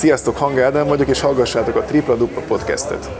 [0.00, 3.10] Sziasztok, Hang Ádám vagyok, és hallgassátok a Tripla Dupla podcastet.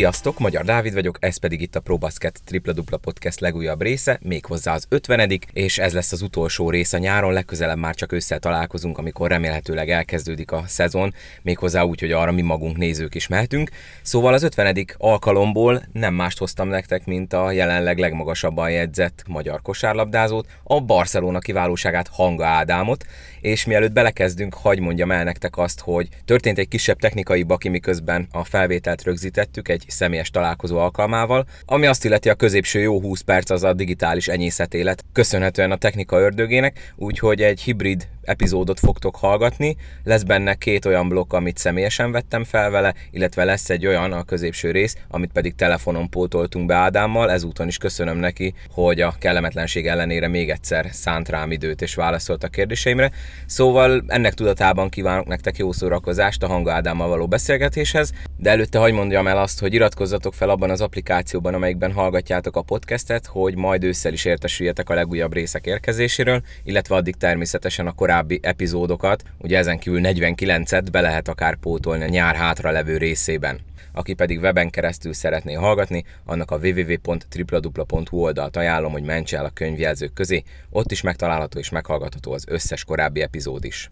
[0.00, 4.74] Sziasztok, Magyar Dávid vagyok, ez pedig itt a ProBasket Tripla Dupla Podcast legújabb része, méghozzá
[4.74, 8.98] az 50 és ez lesz az utolsó rész a nyáron, legközelebb már csak össze találkozunk,
[8.98, 13.70] amikor remélhetőleg elkezdődik a szezon, méghozzá úgy, hogy arra mi magunk nézők is mehetünk.
[14.02, 20.48] Szóval az 50 alkalomból nem mást hoztam nektek, mint a jelenleg legmagasabban jegyzett magyar kosárlabdázót,
[20.64, 23.04] a Barcelona kiválóságát Hanga Ádámot,
[23.40, 28.28] és mielőtt belekezdünk, hagy mondjam el nektek azt, hogy történt egy kisebb technikai baki, miközben
[28.32, 33.50] a felvételt rögzítettük egy személyes találkozó alkalmával, ami azt illeti a középső jó 20 perc
[33.50, 39.76] az a digitális enyészetélet, köszönhetően a technika ördögének, úgyhogy egy hibrid epizódot fogtok hallgatni.
[40.04, 44.22] Lesz benne két olyan blokk, amit személyesen vettem fel vele, illetve lesz egy olyan a
[44.22, 47.30] középső rész, amit pedig telefonon pótoltunk be Ádámmal.
[47.30, 52.44] Ezúton is köszönöm neki, hogy a kellemetlenség ellenére még egyszer szánt rám időt és válaszolt
[52.44, 53.10] a kérdéseimre.
[53.46, 58.92] Szóval ennek tudatában kívánok nektek jó szórakozást a Hanga Ádámmal való beszélgetéshez, de előtte hagy
[58.92, 63.84] mondjam el azt, hogy iratkozzatok fel abban az applikációban, amelyikben hallgatjátok a podcastet, hogy majd
[63.84, 69.78] ősszel is értesüljetek a legújabb részek érkezéséről, illetve addig természetesen a korábbi epizódokat, ugye ezen
[69.78, 73.58] kívül 49-et be lehet akár pótolni a nyár hátra levő részében.
[73.92, 79.50] Aki pedig weben keresztül szeretné hallgatni, annak a www.tripladupla.hu oldalt ajánlom, hogy mentse el a
[79.50, 83.90] könyvjelzők közé, ott is megtalálható és meghallgatható az összes korábbi epizód is.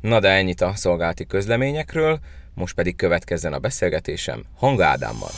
[0.00, 2.18] Na de ennyit a szolgálati közleményekről,
[2.54, 5.30] most pedig következzen a beszélgetésem Hanga Ádámmal.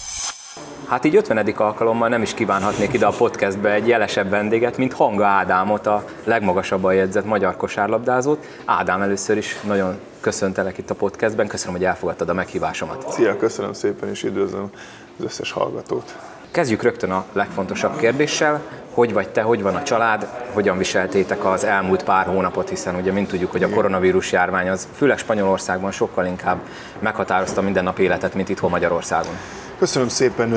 [0.89, 1.47] Hát így 50.
[1.57, 6.95] alkalommal nem is kívánhatnék ide a podcastbe egy jelesebb vendéget, mint Hanga Ádámot, a legmagasabban
[6.95, 8.47] jegyzett magyar kosárlabdázót.
[8.65, 13.13] Ádám, először is nagyon köszöntelek itt a podcastben, köszönöm, hogy elfogadtad a meghívásomat.
[13.13, 14.71] Szia, köszönöm szépen, és üdvözlöm
[15.19, 16.17] az összes hallgatót.
[16.51, 18.61] Kezdjük rögtön a legfontosabb kérdéssel.
[18.91, 23.13] Hogy vagy te, hogy van a család, hogyan viseltétek az elmúlt pár hónapot, hiszen ugye
[23.13, 26.59] mint tudjuk, hogy a koronavírus járvány az főleg Spanyolországban sokkal inkább
[26.99, 29.35] meghatározta minden nap életet, mint itthon Magyarországon.
[29.83, 30.55] Köszönöm szépen,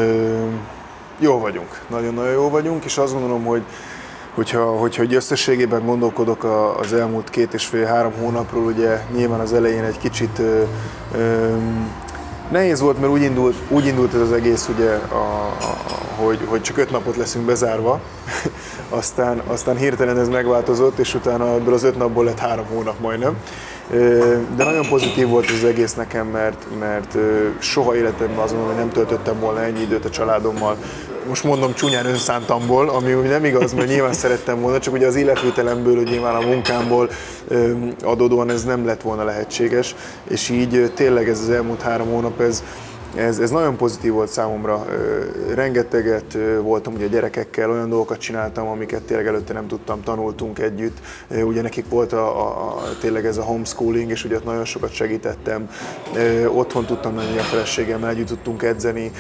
[1.20, 3.62] jó vagyunk, nagyon-nagyon jó vagyunk, és azt gondolom, hogy
[4.34, 6.44] hogyha, hogyha hogy összességében gondolkodok
[6.80, 10.42] az elmúlt két és fél-három hónapról, ugye nyilván az elején egy kicsit
[12.52, 15.78] nehéz volt, mert úgy indult, úgy indult ez az egész, ugye, a, a,
[16.24, 18.00] hogy, hogy csak öt napot leszünk bezárva,
[18.90, 23.38] aztán, aztán hirtelen ez megváltozott, és utána ebből az öt napból lett három hónap majdnem.
[24.56, 27.18] De nagyon pozitív volt az egész nekem, mert, mert
[27.60, 30.78] soha életemben azon, hogy nem töltöttem volna ennyi időt a családommal.
[31.28, 35.96] Most mondom csúnyán önszántamból, ami nem igaz, mert nyilván szerettem volna, csak ugye az életvételemből,
[35.96, 37.10] hogy nyilván a munkámból
[38.04, 39.96] adódóan ez nem lett volna lehetséges,
[40.30, 42.64] és így tényleg ez az elmúlt három hónap, ez,
[43.16, 44.86] ez, ez nagyon pozitív volt számomra.
[45.54, 50.98] Rengeteget voltam ugye gyerekekkel, olyan dolgokat csináltam, amiket tényleg előtte nem tudtam, tanultunk együtt.
[51.44, 55.70] Ugye nekik volt a, a, tényleg ez a homeschooling, és ugye ott nagyon sokat segítettem.
[56.54, 59.12] Otthon tudtam menni a feleségemmel, együtt tudtunk edzeni,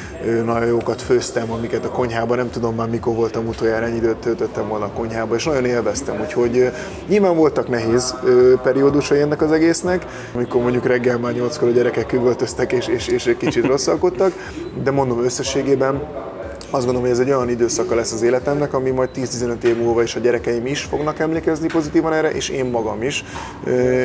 [0.45, 4.67] nagyon jókat főztem, amiket a konyhában, nem tudom már mikor voltam utoljára, ennyi időt töltöttem
[4.67, 6.19] volna a konyhába, és nagyon élveztem.
[6.21, 6.71] Úgyhogy
[7.07, 8.15] nyilván voltak nehéz
[8.63, 13.25] periódusai ennek az egésznek, amikor mondjuk reggel már nyolckor a gyerekek üvöltöztek, és, és, és
[13.25, 14.33] egy kicsit rosszalkodtak,
[14.83, 16.01] de mondom összességében
[16.69, 20.03] azt gondolom, hogy ez egy olyan időszaka lesz az életemnek, ami majd 10-15 év múlva
[20.03, 23.23] is a gyerekeim is fognak emlékezni pozitívan erre, és én magam is,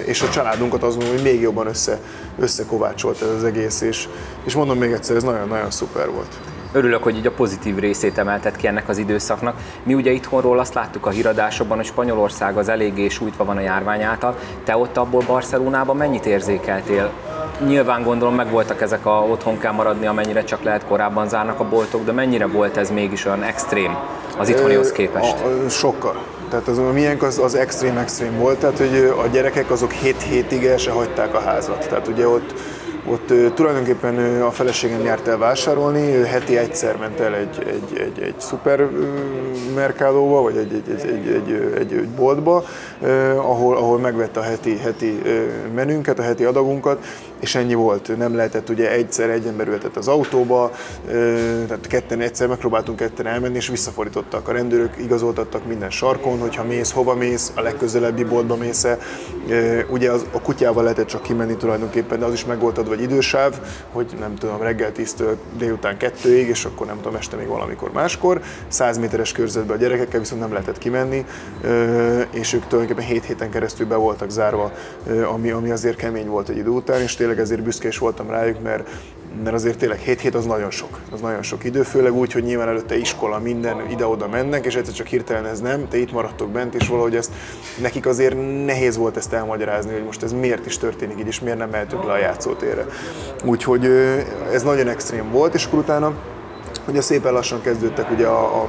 [0.07, 1.99] és a családunkat azt gondolom, hogy még jobban össze,
[2.39, 4.09] összekovácsolt ez az egész, és,
[4.45, 6.39] és mondom még egyszer, ez nagyon-nagyon szuper volt.
[6.73, 9.57] Örülök, hogy így a pozitív részét emeltet ki ennek az időszaknak.
[9.83, 14.03] Mi ugye itthonról azt láttuk a híradásokban, hogy Spanyolország az eléggé sújtva van a járvány
[14.03, 14.37] által.
[14.65, 17.13] Te ott abból Barcelonában mennyit érzékeltél?
[17.67, 22.05] Nyilván gondolom megvoltak ezek a otthon kell maradni, amennyire csak lehet korábban zárnak a boltok,
[22.05, 23.97] de mennyire volt ez mégis olyan extrém
[24.39, 25.35] az itthonihoz képest?
[25.35, 26.23] A, sokkal.
[26.51, 30.23] Tehát az, a miénk az, az extrém extrém volt, tehát hogy a gyerekek azok 7
[30.23, 31.89] hétig el se hagyták a házat.
[31.89, 32.55] Tehát ugye ott
[33.07, 38.23] ott tulajdonképpen a feleségem járt el vásárolni, ő heti egyszer ment el egy, egy, egy,
[38.23, 38.89] egy szuper
[39.75, 42.65] merkádóba, vagy egy, egy, egy, egy, egy, egy boltba,
[43.37, 45.23] ahol, ahol megvette a heti, heti
[45.75, 47.05] menünket, a heti adagunkat,
[47.41, 48.17] és ennyi volt.
[48.17, 50.71] Nem lehetett ugye egyszer egy ember ültett az autóba,
[51.67, 54.49] tehát ketten egyszer megpróbáltunk ketten elmenni, és visszafordítottak.
[54.49, 58.99] A rendőrök igazoltattak minden sarkon, hogyha mész, hova mész, a legközelebbi boltba mész -e.
[59.91, 63.61] Ugye az, a kutyával lehetett csak kimenni tulajdonképpen, de az is meg volt vagy idősáv,
[63.93, 68.41] hogy nem tudom, reggel 10-től délután 2-ig, és akkor nem tudom, este még valamikor máskor.
[68.69, 71.25] 100 méteres körzetbe a gyerekekkel viszont nem lehetett kimenni,
[72.31, 74.73] és ők tulajdonképpen 7 héten keresztül be voltak zárva,
[75.33, 78.63] ami, ami azért kemény volt egy idő után, és tényleg ezért büszke is voltam rájuk,
[78.63, 78.89] mert
[79.43, 82.43] mert azért tényleg 7 hét az nagyon sok, az nagyon sok idő, főleg úgy, hogy
[82.43, 86.49] nyilván előtte iskola, minden ide-oda mennek, és egyszer csak hirtelen ez nem, te itt maradtok
[86.49, 87.33] bent, és valahogy ezt
[87.81, 91.59] nekik azért nehéz volt ezt elmagyarázni, hogy most ez miért is történik így, és miért
[91.59, 92.87] nem mehetünk le a játszótérre.
[93.45, 93.85] Úgyhogy
[94.53, 96.13] ez nagyon extrém volt, és akkor utána
[96.89, 98.69] ugye szépen lassan kezdődtek ugye a, a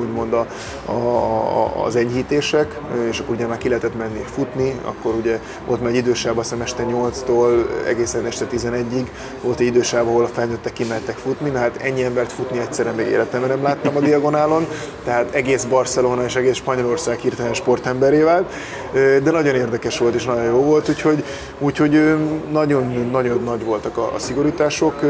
[0.00, 0.46] úgymond a,
[0.92, 2.78] a, az enyhítések,
[3.10, 6.54] és akkor ugye már ki lehetett menni futni, akkor ugye volt már egy idősáv, azt
[6.60, 9.06] este 8-tól egészen este 11-ig
[9.42, 13.06] volt egy idősáv, ahol a felnőttek kimentek futni, na hát ennyi embert futni egyszerűen még
[13.06, 14.66] életemben nem láttam a diagonálon,
[15.04, 18.52] tehát egész Barcelona és egész Spanyolország hirtelen sportemberé vált,
[18.92, 21.24] de nagyon érdekes volt és nagyon jó volt, úgyhogy,
[21.58, 22.16] úgyhogy
[22.50, 25.00] nagyon, nagyon nagy voltak a, a szigorítások,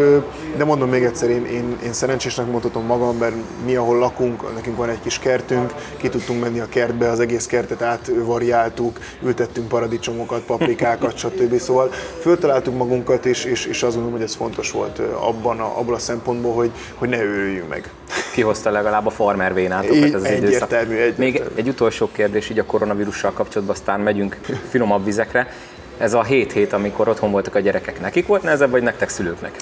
[0.57, 3.35] de mondom még egyszer, én, én, én szerencsésnek mondhatom magam, mert
[3.65, 7.47] mi, ahol lakunk, nekünk van egy kis kertünk, ki tudtunk menni a kertbe, az egész
[7.47, 11.59] kertet átvariáltuk, ültettünk paradicsomokat, paprikákat, stb.
[11.59, 11.91] Szóval
[12.21, 15.99] föltaláltuk magunkat, és, és, és azt gondolom, hogy ez fontos volt abban a, abban a
[15.99, 17.91] szempontból, hogy, hogy ne őrüljünk meg.
[18.33, 20.73] Kihozta legalább a farmer vénátokat az egyértelmű, időszak.
[20.73, 21.13] Egyértelmű.
[21.17, 24.39] Még egy utolsó kérdés így a koronavírussal kapcsolatban, aztán megyünk
[24.69, 25.53] finomabb vizekre.
[25.99, 29.57] Ez a hét hét, amikor otthon voltak a gyerekek, nekik volt nehezebb, vagy nektek szülőknek?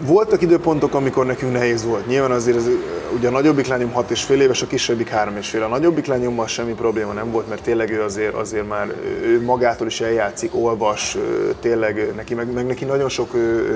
[0.00, 2.06] Voltak időpontok, amikor nekünk nehéz volt.
[2.06, 2.70] Nyilván azért az,
[3.16, 5.62] ugye a nagyobbik lányom 6 és fél éves, a kisebbik 3 és fél.
[5.62, 9.86] A nagyobbik lányommal semmi probléma nem volt, mert tényleg ő azért, azért már ő magától
[9.86, 11.16] is eljátszik, olvas,
[11.60, 13.30] tényleg neki, meg, meg neki nagyon sok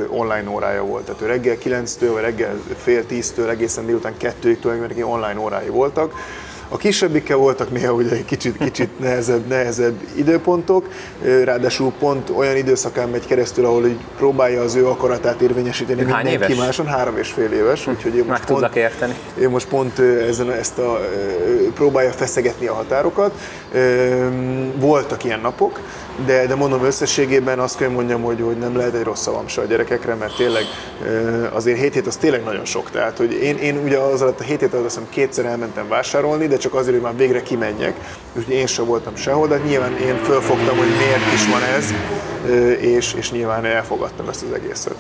[0.09, 1.05] online órája volt.
[1.05, 5.69] Tehát ő reggel 9-től, vagy reggel fél 10-től egészen délután 2-ig tulajdonképpen neki online órái
[5.69, 6.13] voltak
[6.69, 10.89] a kisebbikkel voltak néha ugye kicsit, kicsit nehezebb, nehezebb időpontok,
[11.45, 16.53] ráadásul pont olyan időszakán megy keresztül, ahol így próbálja az ő akaratát érvényesíteni Hány mindenki
[16.53, 16.65] éves?
[16.65, 17.91] máson, három és fél éves, hm.
[17.91, 19.15] úgyhogy én most pont, érteni.
[19.41, 21.01] Én most pont ezen ezt a,
[21.75, 23.33] próbálja feszegetni a határokat.
[24.77, 25.81] Voltak ilyen napok,
[26.27, 29.61] de, de mondom összességében azt kell mondjam, hogy, hogy nem lehet egy rossz szavam se
[29.61, 30.65] a gyerekekre, mert tényleg
[31.53, 32.91] azért 7 hét az tényleg nagyon sok.
[32.91, 36.47] Tehát, hogy én, én ugye az alatt a 7 hét alatt azt kétszer elmentem vásárolni,
[36.47, 37.95] de csak azért, hogy már végre kimenjek,
[38.37, 41.93] úgyhogy én sem voltam sehol, de nyilván én fölfogtam, hogy miért is van ez,
[42.81, 44.97] és, és nyilván elfogadtam ezt az egészet.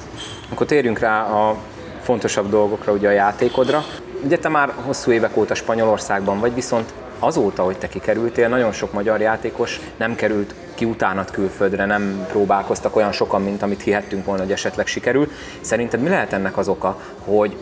[0.53, 1.56] Akkor térjünk rá a
[2.03, 3.85] fontosabb dolgokra, ugye a játékodra.
[4.25, 8.93] Ugye te már hosszú évek óta Spanyolországban vagy, viszont azóta, hogy te kikerültél, nagyon sok
[8.93, 14.43] magyar játékos nem került ki utánat külföldre, nem próbálkoztak olyan sokan, mint amit hihettünk volna,
[14.43, 15.31] hogy esetleg sikerül.
[15.61, 17.56] Szerinted mi lehet ennek az oka, hogy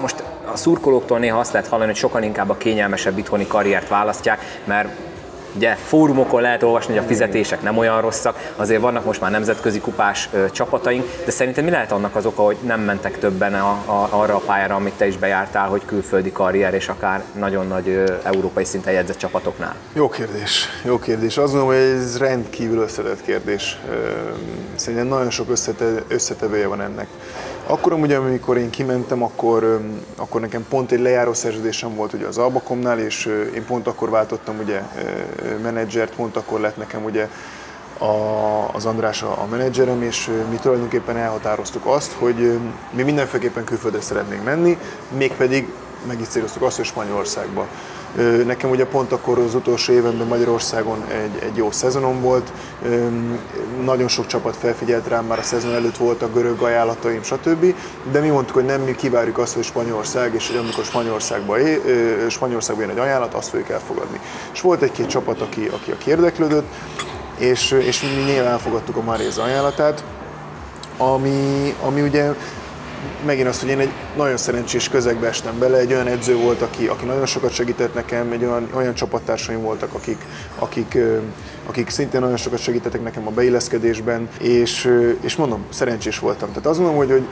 [0.00, 4.40] most a szurkolóktól néha azt lehet hallani, hogy sokan inkább a kényelmesebb itthoni karriert választják,
[4.64, 4.88] mert
[5.56, 9.80] Ugye fórumokon lehet olvasni, hogy a fizetések nem olyan rosszak, azért vannak most már nemzetközi
[9.80, 13.70] kupás ö, csapataink, de szerintem mi lehet annak az oka, hogy nem mentek többen a,
[13.70, 17.88] a, arra a pályára, amit te is bejártál, hogy külföldi karrier és akár nagyon nagy
[17.88, 19.74] ö, európai szinten jegyzett csapatoknál?
[19.92, 21.36] Jó kérdés, jó kérdés.
[21.36, 23.78] Azt gondolom, hogy ez rendkívül összetett kérdés.
[24.74, 25.48] Szerintem nagyon sok
[26.08, 27.06] összetevője van ennek.
[27.68, 29.80] Akkor ugye, amikor én kimentem, akkor,
[30.16, 34.58] akkor nekem pont egy lejáró szerződésem volt ugye az Albakomnál, és én pont akkor váltottam
[34.58, 34.80] ugye
[35.62, 37.28] menedzsert, pont akkor lett nekem ugye
[37.98, 38.04] a,
[38.72, 42.58] az András a, a menedzserem, és mi tulajdonképpen elhatároztuk azt, hogy
[42.90, 44.78] mi mindenféleképpen külföldre szeretnénk menni,
[45.16, 45.72] mégpedig
[46.06, 47.66] meg is céloztuk azt, hogy Spanyolországba.
[48.46, 52.52] Nekem ugye pont akkor az utolsó évemben Magyarországon egy, egy jó szezonom volt,
[53.84, 57.74] nagyon sok csapat felfigyelt rám, már a szezon előtt voltak görög ajánlataim, stb.
[58.12, 61.82] De mi mondtuk, hogy nem, mi kivárjuk azt, hogy Spanyolország, és hogy amikor Spanyolországba é,
[62.78, 64.20] jön egy ajánlat, azt fogjuk elfogadni.
[64.52, 66.66] És volt egy-két csapat, aki, aki, aki érdeklődött,
[67.38, 70.04] és, és mi nyilván elfogadtuk a Maréz ajánlatát,
[70.98, 72.32] ami, ami ugye
[73.26, 76.86] megint azt, hogy én egy nagyon szerencsés közegbe estem bele, egy olyan edző volt, aki,
[76.86, 80.18] aki nagyon sokat segített nekem, egy olyan, olyan csapattársaim voltak, akik,
[80.58, 80.98] akik,
[81.66, 86.48] akik szintén nagyon sokat segítettek nekem a beilleszkedésben, és, és mondom, szerencsés voltam.
[86.48, 87.26] Tehát azt mondom, hogy, hogy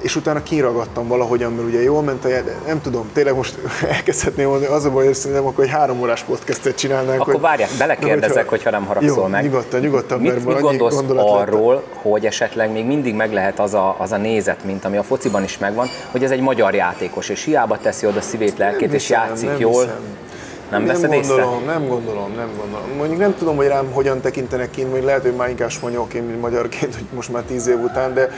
[0.00, 3.58] és utána kiragadtam valahogyan, mert ugye jól ment a jel, nem tudom, tényleg most
[3.96, 7.20] elkezdhetném mondani, az a baj, hogy szerintem akkor egy három órás podcastet csinálnánk.
[7.20, 9.42] Akkor hogy, várják, belekérdezek, hogyha, hogyha nem haragszol jó, meg.
[9.42, 11.84] nyugodtan, nyugodtan, mit, mert mit gondolsz arról, lett.
[12.02, 15.42] hogy esetleg még mindig meg lehet az a, az a nézet, mint ami a fociban
[15.42, 19.26] is megvan, hogy ez egy magyar játékos, és hiába teszi oda szívét, lelkét, és hiszem,
[19.26, 19.82] játszik nem jól.
[19.82, 20.27] Hiszem.
[20.70, 21.72] Nem, nem veszed gondolom, észre?
[21.72, 22.96] nem gondolom, nem gondolom.
[22.96, 26.40] Mondjuk nem tudom, hogy rám hogyan tekintenek ki, vagy lehet, hogy már inkább spanyolként, mint
[26.40, 28.30] magyarként, hogy most már tíz év után, de,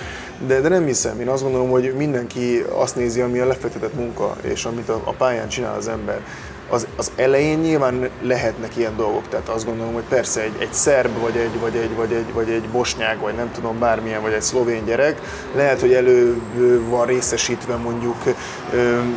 [0.46, 1.20] de, de nem hiszem.
[1.20, 5.12] Én azt gondolom, hogy mindenki azt nézi, ami a lefektetett munka, és amit a, a
[5.12, 6.20] pályán csinál az ember.
[6.71, 11.19] Az, az elején nyilván lehetnek ilyen dolgok, tehát azt gondolom, hogy persze egy, egy szerb,
[11.21, 14.43] vagy egy, vagy, egy, vagy, egy, vagy egy bosnyák, vagy nem tudom bármilyen, vagy egy
[14.43, 15.21] szlovén gyerek,
[15.55, 16.41] lehet, hogy elő
[16.89, 18.17] van részesítve mondjuk,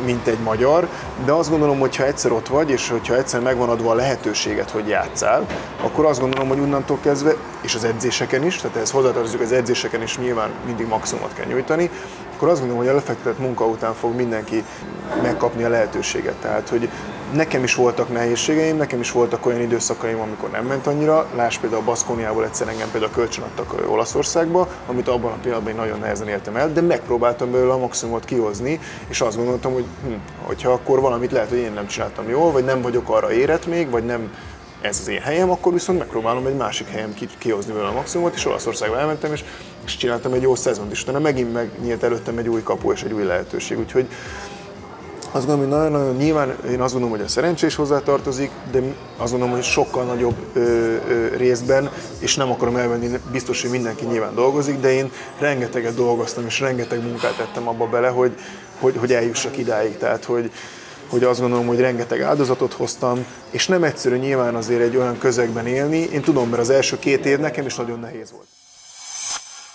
[0.04, 0.88] mint egy magyar,
[1.24, 4.70] de azt gondolom, hogy ha egyszer ott vagy, és hogyha egyszer megvan adva a lehetőséget,
[4.70, 5.46] hogy játszál,
[5.80, 10.02] akkor azt gondolom, hogy onnantól kezdve, és az edzéseken is, tehát ez hozzátartozik az edzéseken
[10.02, 11.90] is nyilván mindig maximumot kell nyújtani,
[12.34, 14.64] akkor azt gondolom, hogy a lefektetett munka után fog mindenki
[15.22, 16.34] megkapni a lehetőséget.
[16.34, 16.88] Tehát, hogy
[17.34, 21.26] nekem is voltak nehézségeim, nekem is voltak olyan időszakaim, amikor nem ment annyira.
[21.34, 25.78] Láss például a Baszkóniából egyszer engem például kölcsön adtak Olaszországba, amit abban a pillanatban én
[25.78, 30.12] nagyon nehezen éltem el, de megpróbáltam belőle a maximumot kihozni, és azt gondoltam, hogy hm,
[30.42, 33.90] hogyha akkor valamit lehet, hogy én nem csináltam jól, vagy nem vagyok arra érett még,
[33.90, 34.30] vagy nem
[34.84, 38.46] ez az én helyem, akkor viszont megpróbálom egy másik helyen kihozni vele a maximumot, és
[38.46, 39.44] Olaszországba elmentem, és,
[39.84, 43.12] és csináltam egy jó szezont, és utána megint megnyílt előttem egy új kapu és egy
[43.12, 43.78] új lehetőség.
[43.78, 44.08] Úgyhogy
[45.34, 48.80] azt gondolom, hogy nagyon-nagyon nyilván én azt gondolom, hogy a szerencsés hozzátartozik, de
[49.16, 54.04] azt gondolom, hogy sokkal nagyobb ö, ö, részben, és nem akarom elvenni, biztos, hogy mindenki
[54.04, 58.38] nyilván dolgozik, de én rengeteget dolgoztam, és rengeteg munkát tettem abba bele, hogy,
[58.80, 59.96] hogy, hogy eljussak idáig.
[59.96, 60.50] Tehát, hogy,
[61.08, 65.66] hogy azt gondolom, hogy rengeteg áldozatot hoztam, és nem egyszerű nyilván azért egy olyan közegben
[65.66, 65.98] élni.
[65.98, 68.46] Én tudom, mert az első két év nekem is nagyon nehéz volt.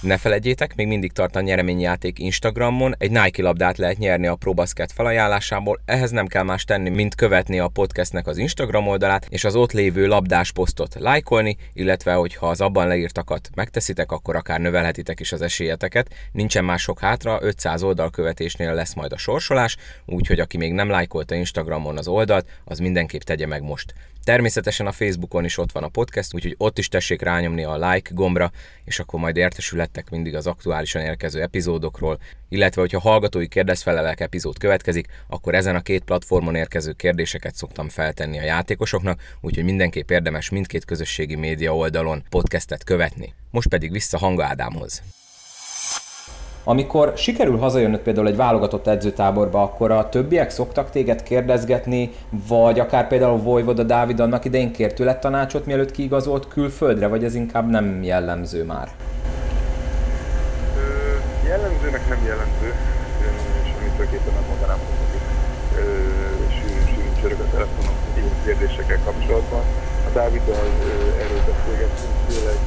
[0.01, 4.91] Ne felejtjétek, még mindig tart a nyereményjáték Instagramon, egy Nike labdát lehet nyerni a ProBasket
[4.91, 9.55] felajánlásából, ehhez nem kell más tenni, mint követni a podcastnek az Instagram oldalát, és az
[9.55, 15.31] ott lévő labdás posztot lájkolni, illetve hogyha az abban leírtakat megteszitek, akkor akár növelhetitek is
[15.31, 16.13] az esélyeteket.
[16.31, 20.89] Nincsen más sok hátra, 500 oldal követésnél lesz majd a sorsolás, úgyhogy aki még nem
[20.89, 23.93] lájkolta Instagramon az oldalt, az mindenképp tegye meg most.
[24.23, 28.09] Természetesen a Facebookon is ott van a podcast, úgyhogy ott is tessék rányomni a like
[28.13, 28.51] gombra,
[28.83, 35.07] és akkor majd értesülettek mindig az aktuálisan érkező epizódokról, illetve hogyha hallgatói kérdezfelelek epizód következik,
[35.27, 40.85] akkor ezen a két platformon érkező kérdéseket szoktam feltenni a játékosoknak, úgyhogy mindenképp érdemes mindkét
[40.85, 43.33] közösségi média oldalon podcastet követni.
[43.51, 45.01] Most pedig vissza Hanga Ádámhoz.
[46.63, 52.11] Amikor sikerül hazajönnöd például egy válogatott edzőtáborba, akkor a többiek szoktak téged kérdezgetni,
[52.47, 57.35] vagy akár például Vojvoda Dávid annak idején kért tőled tanácsot, mielőtt kiigazolt külföldre, vagy ez
[57.35, 58.87] inkább nem jellemző már?
[60.77, 62.73] Ö, jellemzőnek nem jellemző,
[63.63, 65.19] és amitőképpen nem mondanám, hogy
[67.21, 69.61] sűrűn a telefonom ilyen kérdésekkel kapcsolatban.
[70.07, 70.67] A Dáviddal
[71.21, 72.59] erről beszélgettünk, főleg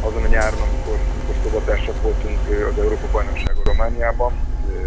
[0.00, 0.98] azon a nyáron, amikor,
[1.42, 2.38] szobatársak voltunk
[2.72, 4.32] az Európa bajnokságon Romániában,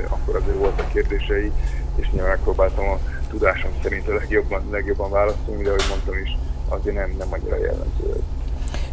[0.09, 1.51] akkor azért voltak kérdései,
[1.95, 6.95] és nyilván megpróbáltam a tudásom szerint a legjobban, legjobban válaszolni, de ahogy mondtam is, azért
[6.95, 8.23] nem, nem annyira jellemző.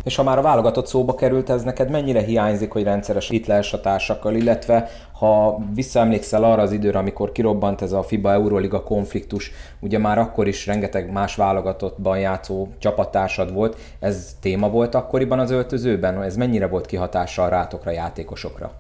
[0.03, 3.73] És ha már a válogatott szóba került, ez neked mennyire hiányzik, hogy rendszeres itt lehess
[3.73, 9.53] a társakkal, illetve ha visszaemlékszel arra az időre, amikor kirobbant ez a FIBA Euroliga konfliktus,
[9.81, 15.51] ugye már akkor is rengeteg más válogatottban játszó csapattársad volt, ez téma volt akkoriban az
[15.51, 16.23] öltözőben?
[16.23, 18.73] Ez mennyire volt kihatással rátokra, játékosokra?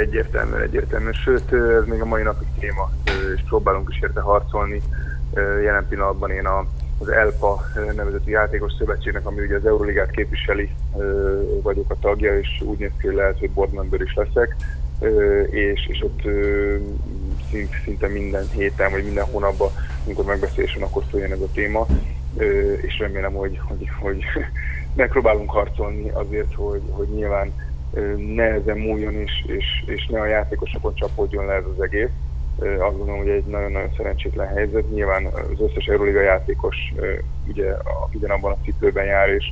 [0.00, 2.90] Egyértelműen, egyértelműen, sőt, ez még a mai napig téma,
[3.34, 4.82] és próbálunk is érte harcolni.
[5.62, 6.66] Jelen pillanatban én a
[6.98, 7.62] az ELPA
[7.96, 10.74] nevezeti játékos szövetségnek, ami ugye az Euroligát képviseli,
[11.62, 14.56] vagyok a tagja, és úgy néz ki, hogy lehet, hogy board member is leszek,
[15.50, 16.22] és, és ott
[17.84, 19.70] szinte minden héten, vagy minden hónapban,
[20.04, 21.86] amikor megbeszélés van, akkor szóljon ez a téma,
[22.80, 24.24] és remélem, hogy, hogy, hogy
[24.96, 27.52] megpróbálunk harcolni azért, hogy, hogy nyilván
[28.34, 32.10] nehezen múljon, és, és, és ne a játékosokon csapódjon le ez az egész.
[32.58, 34.90] Azt gondolom, hogy egy nagyon-nagyon szerencsétlen helyzet.
[34.90, 36.76] Nyilván az összes Euroliga játékos
[37.48, 37.72] ugye
[38.12, 39.44] ugyanabban a cipőben jár, és,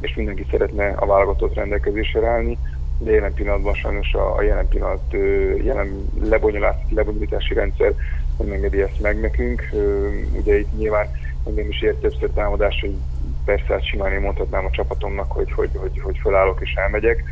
[0.00, 2.58] és mindenki szeretne a válogatott rendelkezésre állni,
[2.98, 5.12] de jelen pillanatban sajnos a, a jelen pillanat
[5.64, 6.10] jelen
[6.88, 7.92] lebonyolítási rendszer
[8.38, 9.62] nem engedi ezt meg nekünk.
[10.38, 11.06] Ugye itt nyilván
[11.46, 12.94] engem is ért többször támadás, hogy
[13.44, 17.24] persze hát simán én mondhatnám a csapatomnak, hogy, hogy, hogy, hogy fölállok és elmegyek,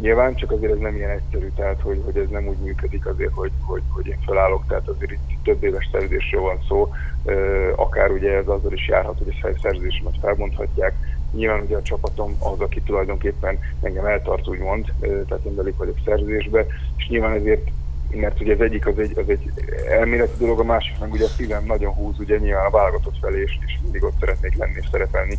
[0.00, 3.32] Nyilván csak azért ez nem ilyen egyszerű, tehát hogy, hogy ez nem úgy működik azért,
[3.34, 6.92] hogy, hogy, hogy én felállok, tehát azért itt több éves szerződésről van szó,
[7.76, 10.94] akár ugye ez azzal is járhat, hogy a szerződésemet felmondhatják.
[11.32, 16.66] Nyilván ugye a csapatom az, aki tulajdonképpen engem eltart, úgymond, tehát én belik vagyok szerződésbe,
[16.96, 17.70] és nyilván ezért
[18.14, 19.50] mert ugye az egyik az egy, az egy
[19.88, 23.40] elméleti dolog, a másik meg ugye a szívem nagyon húz ugye nyilván a válogatott felé,
[23.40, 25.36] és, és mindig ott szeretnék lenni és szerepelni,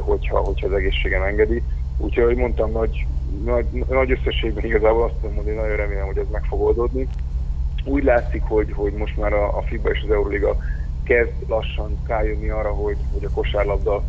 [0.00, 1.62] hogyha, hogyha az egészségem engedi.
[1.98, 3.06] Úgyhogy, ahogy mondtam, nagy,
[3.44, 7.08] nagy, nagy összességben igazából azt tudom mondani, nagyon remélem, hogy ez meg fog oldódni.
[7.84, 10.56] Úgy látszik, hogy, hogy most már a, a FIBA és az Euroliga
[11.04, 14.04] kezd lassan rájönni arra, hogy, hogy a kosárlabda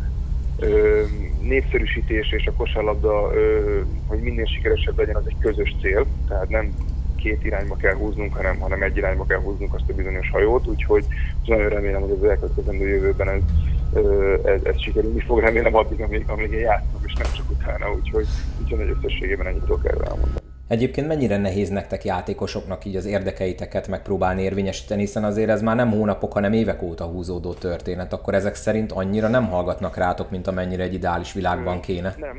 [1.40, 3.30] népszerűsítés és a kosárlabda,
[4.06, 6.06] hogy minél sikeresebb legyen, az egy közös cél.
[6.28, 6.74] Tehát nem
[7.16, 11.04] két irányba kell húznunk, hanem, hanem egy irányba kell húznunk azt a bizonyos hajót, úgyhogy
[11.46, 13.42] nagyon remélem, hogy az elkövetkezendő jövőben ez,
[14.44, 18.26] ez, ez sikerülni fog, remélem addig, amíg, amíg én játszom, és nem csak utána, úgyhogy,
[18.60, 20.47] úgyhogy nagy összességében ennyit tudok erről elmondani.
[20.68, 25.90] Egyébként mennyire nehéz nektek játékosoknak így az érdekeiteket megpróbálni érvényesíteni, hiszen azért ez már nem
[25.90, 30.82] hónapok, hanem évek óta húzódó történet, akkor ezek szerint annyira nem hallgatnak rátok, mint amennyire
[30.82, 32.14] egy ideális világban kéne?
[32.18, 32.38] Nem.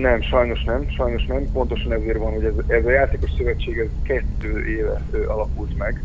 [0.00, 1.52] Nem, sajnos nem, sajnos nem.
[1.52, 6.02] Pontosan ezért van, hogy ez, ez a játékos szövetség ez kettő éve alakult meg,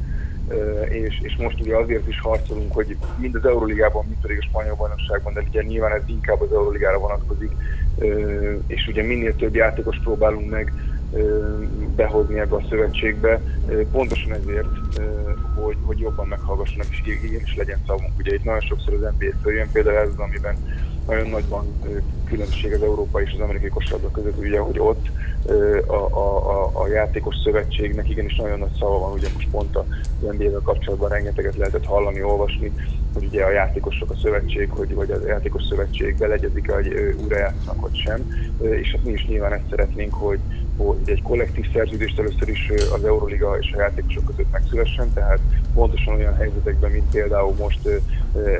[0.89, 4.75] és, és most ugye azért is harcolunk, hogy mind az Euróligában, mind pedig a spanyol
[4.75, 7.51] bajnokságban, de ugye nyilván ez inkább az Euroligára vonatkozik,
[8.68, 10.74] és ugye minél több játékos próbálunk meg
[11.96, 13.42] behozni ebbe a szövetségbe,
[13.92, 14.68] pontosan ezért,
[15.56, 18.12] hogy, hogy jobban meghallgassanak, és igen is legyen szavunk.
[18.18, 20.56] Ugye itt nagyon sokszor az NBA följön, például ez az, amiben
[21.08, 21.66] nagyon nagyban
[22.25, 25.10] különbség az európai és az amerikai kosárlabda között, ugye, hogy ott
[25.88, 29.86] a, a, a, a játékos szövetségnek igenis nagyon nagy szava van, ugye most pont az
[30.20, 32.72] NBA-vel kapcsolatban rengeteget lehetett hallani, olvasni,
[33.13, 37.82] hogy ugye a játékosok a szövetség, hogy vagy a játékos szövetség belegyezik hogy újra játszanak,
[37.82, 40.39] vagy sem, és hát mi is nyilván ezt szeretnénk, hogy,
[40.77, 45.39] hogy egy kollektív szerződést először is az Euroliga és a játékosok között megszülessen, tehát
[45.74, 47.88] pontosan olyan helyzetekben, mint például most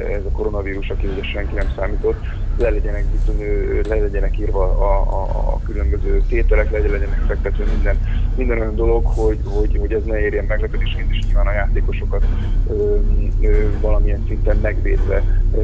[0.10, 2.26] ez a koronavírus, aki ugye senki nem számított,
[2.58, 3.42] le legyenek, bizony,
[3.88, 7.98] le legyenek írva a, a, a különböző tételek, le legyenek fektetve minden,
[8.36, 12.26] minden olyan dolog, hogy, hogy, hogy ez ne érjen meglepetésként, és nyilván a játékosokat
[12.70, 12.98] ö,
[13.42, 15.24] ö, valamilyen szinten megvédve
[15.56, 15.60] ö,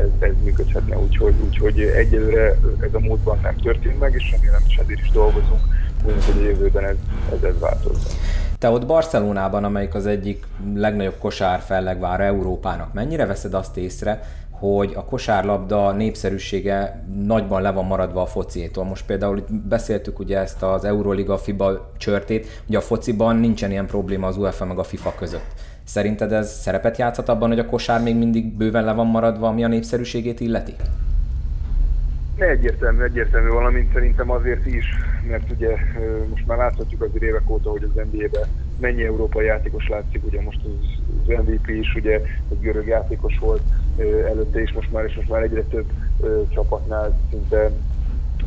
[0.00, 0.98] ez, ez működhetne.
[0.98, 5.60] Úgyhogy, úgyhogy egyelőre ez a módban nem történt meg, és remélem, hogy ezért is dolgozunk,
[6.04, 6.96] hogy a jövőben ez,
[7.32, 8.08] ez, ez változna.
[8.58, 14.22] Te ott Barcelonában, amelyik az egyik legnagyobb kosár fellegvára Európának, mennyire veszed azt észre,
[14.58, 18.84] hogy a kosárlabda népszerűsége nagyban le van maradva a fociétól.
[18.84, 23.86] Most például itt beszéltük ugye ezt az Euroliga FIBA csörtét, ugye a fociban nincsen ilyen
[23.86, 25.52] probléma az UEFA meg a FIFA között.
[25.84, 29.64] Szerinted ez szerepet játszhat abban, hogy a kosár még mindig bőven le van maradva, ami
[29.64, 30.74] a népszerűségét illeti?
[32.36, 34.84] Egyértelmű, egyértelmű, valamint szerintem azért is,
[35.28, 35.76] mert ugye
[36.30, 38.48] most már láthatjuk az évek óta, hogy az NBA-ben
[38.80, 42.14] mennyi európai játékos látszik, ugye most az, az MVP is ugye
[42.50, 43.62] egy görög játékos volt
[44.28, 45.86] előtte is most már, és most már egyre több
[46.48, 47.70] csapatnál szinte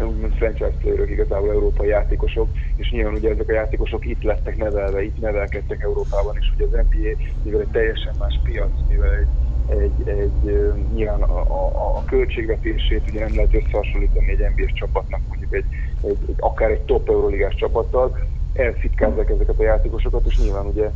[0.06, 5.04] úgymond franchise playerök, igazából európai játékosok, és nyilván ugye ezek a játékosok itt lettek nevelve,
[5.04, 9.28] itt nevelkedtek Európában, és ugye az NBA, mivel egy teljesen más piac, mivel egy
[9.70, 15.54] egy, egy nyilván a, a, a költségvetését ugye nem lehet összehasonlítani egy NBA-s csapatnak, mondjuk
[15.54, 15.65] egy,
[16.02, 18.18] egy, egy, akár egy top euroligás csapattal,
[18.60, 20.89] elfitkázzák ezeket a játékosokat, és nyilván ugye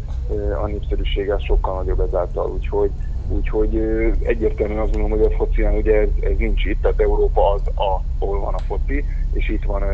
[0.63, 2.91] a népszerűsége sokkal nagyobb ezáltal, úgyhogy,
[3.28, 3.76] úgyhogy
[4.23, 8.02] egyértelműen azt gondolom, hogy a focián ugye ez, ez nincs itt, tehát Európa az, a,
[8.19, 9.88] ahol van a foci, és itt van a,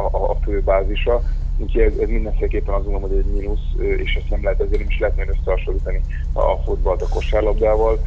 [0.12, 1.22] a, a fő bázisa,
[1.60, 4.88] Úgyhogy ez, ez mindenféleképpen azt gondolom, hogy egy mínusz, és ezt nem lehet, ezért nem
[4.88, 6.00] is lehetne összehasonlítani
[6.32, 7.98] a fotballt a kosárlabdával.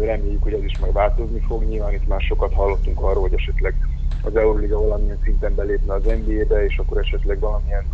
[0.00, 1.64] Reméljük, hogy ez is majd változni fog.
[1.64, 3.74] Nyilván itt már sokat hallottunk arról, hogy esetleg
[4.22, 7.84] az Euroliga valamilyen szinten belépne az NBA-be, és akkor esetleg valamilyen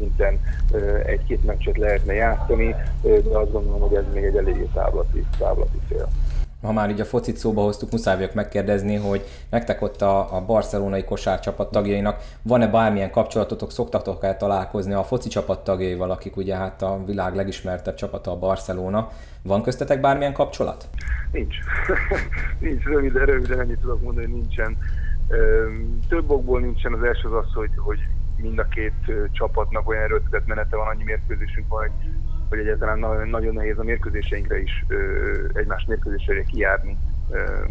[0.00, 0.40] szinten
[1.06, 6.08] egy-két meccset lehetne játszani, de azt gondolom, hogy ez még egy eléggé távlati, távlati cél
[6.62, 10.44] ha már így a focit szóba hoztuk, muszáj vagyok megkérdezni, hogy nektek ott a, a
[10.44, 16.56] barcelonai kosárcsapat tagjainak van-e bármilyen kapcsolatotok, szoktatok el találkozni a foci csapat tagjaival, akik ugye
[16.56, 19.08] hát a világ legismertebb csapata a Barcelona.
[19.42, 20.88] Van köztetek bármilyen kapcsolat?
[21.32, 21.56] Nincs.
[22.60, 24.76] nincs, röviden, röviden ennyit tudok mondani, hogy nincsen.
[26.08, 26.92] Több okból nincsen.
[26.92, 27.98] Az első az az, hogy, hogy
[28.42, 31.92] mind a két csapatnak olyan erőltetett menete van, annyi mérkőzésünk van, hogy
[32.50, 34.84] hogy egyáltalán nagyon, nehéz a mérkőzéseinkre is
[35.52, 36.96] egymás mérkőzésére kijárni.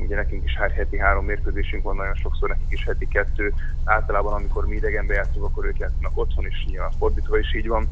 [0.04, 3.54] Ugye nekünk is hát heti három mérkőzésünk van, nagyon sokszor nekik is heti kettő.
[3.84, 7.88] Általában, amikor mi idegenbe játszunk, akkor ők játszanak otthon, és nyilván fordítva is így van.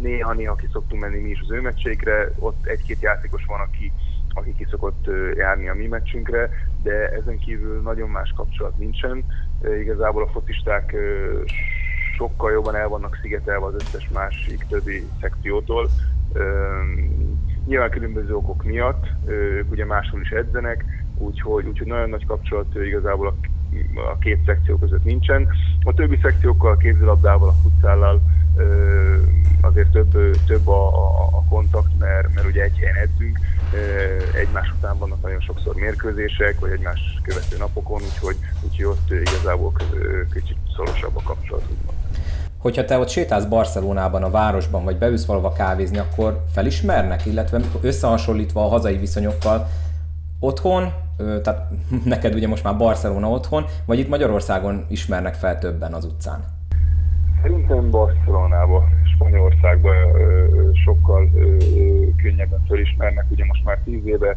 [0.00, 3.92] Néha-néha ki szoktunk menni mi is az ő meccseikre, ott egy-két játékos van, aki
[4.34, 6.50] aki ki szokott járni a mi meccsünkre,
[6.82, 9.24] de ezen kívül nagyon más kapcsolat nincsen.
[9.80, 10.94] Igazából a focisták
[12.16, 15.88] sokkal jobban el vannak szigetelve az összes másik többi szekciótól.
[17.66, 20.84] Nyilván különböző okok miatt, ők ugye máshol is edzenek,
[21.18, 23.34] úgyhogy, úgyhogy nagyon nagy kapcsolat igazából a,
[24.10, 25.48] a két szekció között nincsen.
[25.84, 28.20] A többi szekciókkal, a kézilabdával, a futszállal
[29.60, 33.38] azért több, több a, a, a kontakt, mert, mert ugye egy helyen edzünk,
[34.34, 39.72] egymás után vannak nagyon sokszor mérkőzések, vagy egymás követő napokon, úgyhogy, úgyhogy ott igazából
[40.32, 41.62] kicsit szorosabb a kapcsolat.
[41.62, 41.98] Úgymond.
[42.58, 48.64] Hogyha te ott sétálsz Barcelonában, a városban, vagy beülsz valahova kávézni, akkor felismernek, illetve összehasonlítva
[48.64, 49.68] a hazai viszonyokkal,
[50.40, 50.92] otthon,
[51.42, 51.68] tehát
[52.04, 56.44] neked ugye most már Barcelona otthon, vagy itt Magyarországon ismernek fel többen az utcán?
[57.42, 59.90] Szerintem Barcelonába, Spanyolországba
[60.84, 61.30] sokkal
[62.22, 64.36] könnyebben fölismernek, ugye most már tíz éve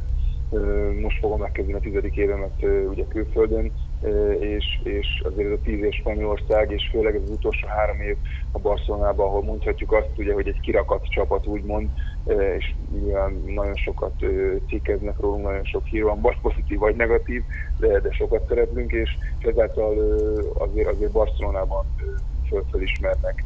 [1.01, 3.71] most fogom megkezdeni a tizedik évemet ugye külföldön,
[4.39, 8.15] és, és azért ez a tíz év Spanyolország, és főleg az utolsó három év
[8.51, 11.89] a Barcelonában, ahol mondhatjuk azt, ugye, hogy egy kirakat csapat úgymond,
[12.57, 14.13] és nyilván nagyon sokat
[14.67, 17.43] cikkeznek rólunk, nagyon sok hír van, vagy pozitív, vagy negatív,
[17.79, 19.93] de, de sokat szereplünk, és, és ezáltal
[20.57, 21.85] azért, azért Barcelonában
[22.49, 23.43] fölfelismernek.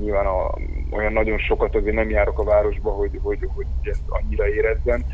[0.00, 0.54] Nyilván a,
[0.90, 5.04] olyan nagyon sokat azért nem járok a városba, hogy, hogy, hogy ezt annyira érezzem,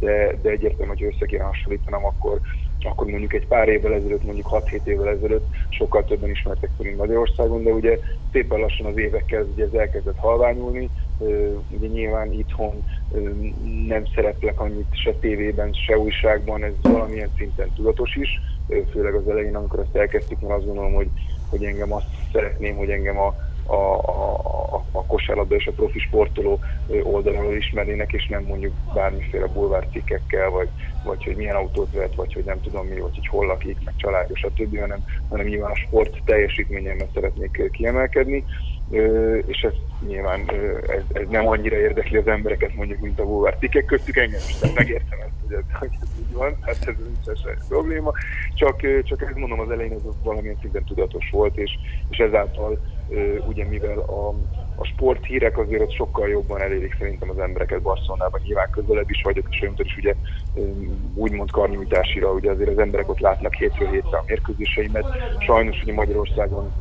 [0.00, 2.40] de, de egyértelműen, hogy össze kéne hasonlítanom, akkor,
[2.80, 7.62] akkor mondjuk egy pár évvel ezelőtt, mondjuk 6-7 évvel ezelőtt sokkal többen ismertek fel Magyarországon,
[7.62, 7.98] de ugye
[8.32, 10.88] szépen lassan az évekkel ugye ez elkezdett halványulni,
[11.70, 12.84] ugye nyilván itthon
[13.86, 18.40] nem szereplek annyit se tévében, se újságban, ez valamilyen szinten tudatos is,
[18.90, 21.08] főleg az elején, amikor ezt elkezdtük, mert azt gondolom, hogy,
[21.52, 23.34] hogy engem azt szeretném, hogy engem a,
[23.66, 26.60] a, a, a kosárlabda és a profi sportoló
[27.02, 30.68] oldalról ismernének, és nem mondjuk bármiféle bulvárcikkekkel, vagy,
[31.04, 33.94] vagy hogy milyen autót vett, vagy hogy nem tudom mi, vagy hogy hol lakik, meg
[33.96, 38.44] családja, stb., hanem, hanem nyilván a sport teljesítményemmel szeretnék kiemelkedni,
[39.46, 39.72] és ez
[40.06, 40.50] nyilván
[40.88, 44.76] ez, ez nem annyira érdekli az embereket mondjuk, mint a bulvárcikkek köztük engem is, tehát
[44.76, 48.12] megértem ezt, hogy ez, hogy ez így van, hát ez nincs semmi probléma,
[48.54, 51.70] csak, csak ezt mondom az elején ez valamilyen szinten tudatos volt, és,
[52.10, 52.78] és ezáltal
[53.46, 54.28] ugye mivel a,
[54.76, 59.46] a sporthírek azért ott sokkal jobban elérik szerintem az embereket Barcelonában, nyilván közelebb is vagyok,
[59.50, 60.14] és olyan is ugye
[61.14, 65.06] úgymond karnyújtásira, ugye azért az emberek ott látnak hétről hétre a mérkőzéseimet.
[65.38, 66.72] Sajnos ugye Magyarországon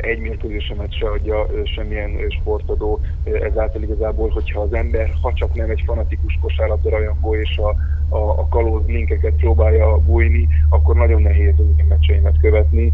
[0.00, 2.10] egy mérkőzésemet se adja semmilyen
[2.40, 6.96] sportadó, ezáltal igazából, hogyha az ember, ha csak nem egy fanatikus kosárlabda
[7.30, 7.68] és a,
[8.14, 12.92] a, a kalóz linkeket próbálja bújni, akkor nagyon nehéz az én meccseimet követni,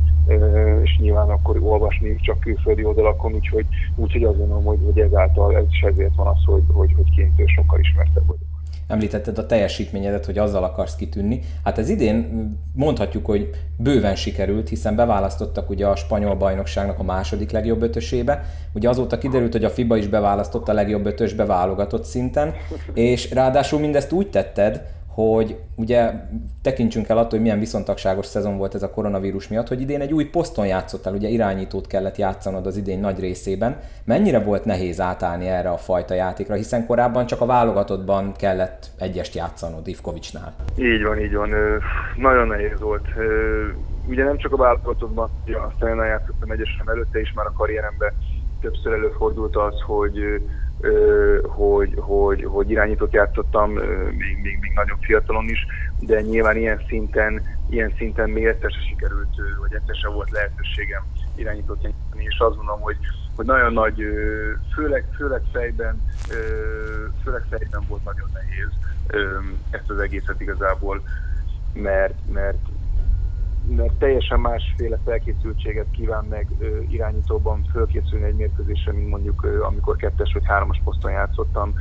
[0.83, 3.67] és nyilván akkor olvasni csak külföldi oldalakon, úgyhogy,
[3.97, 7.49] úgyhogy azt gondolom, hogy, hogy ezáltal ez is ezért van az, hogy, hogy, hogy kint
[7.49, 8.54] sokkal ismertebb vagyok
[8.89, 11.41] említetted a teljesítményedet, hogy azzal akarsz kitűnni.
[11.65, 17.51] Hát ez idén mondhatjuk, hogy bőven sikerült, hiszen beválasztottak ugye a spanyol bajnokságnak a második
[17.51, 18.45] legjobb ötösébe.
[18.73, 22.55] Ugye azóta kiderült, hogy a FIBA is beválasztotta a legjobb ötösbe válogatott szinten,
[22.95, 24.83] és ráadásul mindezt úgy tetted,
[25.15, 26.13] hogy ugye
[26.63, 30.13] tekintsünk el attól, hogy milyen viszontagságos szezon volt ez a koronavírus miatt, hogy idén egy
[30.13, 33.81] új poszton játszottál, ugye irányítót kellett játszanod az idén nagy részében.
[34.05, 39.35] Mennyire volt nehéz átállni erre a fajta játékra, hiszen korábban csak a válogatottban kellett egyest
[39.35, 40.55] játszanod Ivkovicsnál.
[40.79, 41.51] Így van, így van.
[42.17, 43.07] Nagyon nehéz volt.
[44.09, 45.31] Ugye nem csak a válogatottban,
[45.73, 48.13] aztán játszottam egyesem előtte is már a karrieremben
[48.61, 50.43] többször előfordult az, hogy
[51.43, 55.67] hogy, hogy, hogy irányítót játszottam, még, még, még nagyon fiatalon is,
[56.01, 61.03] de nyilván ilyen szinten, ilyen szinten még egyszer se sikerült, vagy egyszer se volt lehetőségem
[61.35, 62.97] irányítót játszani, és azt gondolom, hogy,
[63.37, 64.05] hogy nagyon nagy,
[64.75, 66.03] főleg, főleg fejben,
[67.23, 68.69] főleg fejben volt nagyon nehéz
[69.71, 71.03] ezt az egészet igazából,
[71.73, 72.59] mert, mert
[73.69, 76.47] mert teljesen másféle felkészültséget kíván meg
[76.89, 81.75] irányítóban fölkészülni egy mérkőzésre, mint mondjuk amikor kettes vagy hármas poszton játszottam,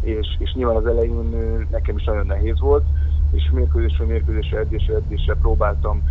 [0.00, 1.36] és, és nyilván az elején
[1.70, 2.84] nekem is nagyon nehéz volt,
[3.32, 6.02] és mérkőzésről mérkőzésre, edzésre, edzésre próbáltam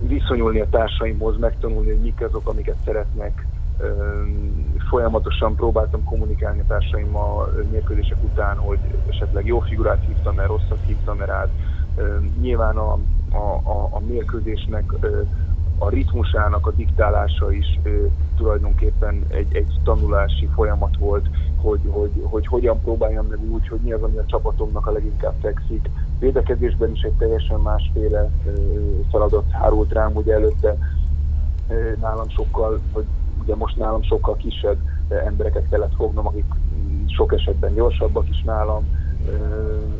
[0.00, 3.46] viszonyulni a társaimhoz, megtanulni, hogy mik azok, amiket szeretnek,
[4.88, 11.16] folyamatosan próbáltam kommunikálni a társaimmal mérkőzések után, hogy esetleg jó figurát hívtam, mert rosszat hívtam,
[11.16, 11.48] mert át.
[12.40, 12.92] Nyilván a,
[13.30, 14.92] a, a, a mérkőzésnek
[15.78, 17.80] a ritmusának a diktálása is
[18.36, 23.92] tulajdonképpen egy, egy tanulási folyamat volt, hogy, hogy, hogy hogyan próbáljam meg úgy, hogy mi
[23.92, 25.90] az, ami a csapatomnak a leginkább fekszik.
[26.18, 28.30] Védekezésben is egy teljesen másféle
[29.10, 30.76] feladat hárult rám, ugye előtte
[32.00, 33.04] nálam sokkal, vagy
[33.42, 34.76] ugye most nálam sokkal kisebb
[35.08, 36.44] embereket kellett fognom, akik
[37.06, 38.84] sok esetben gyorsabbak is nálam,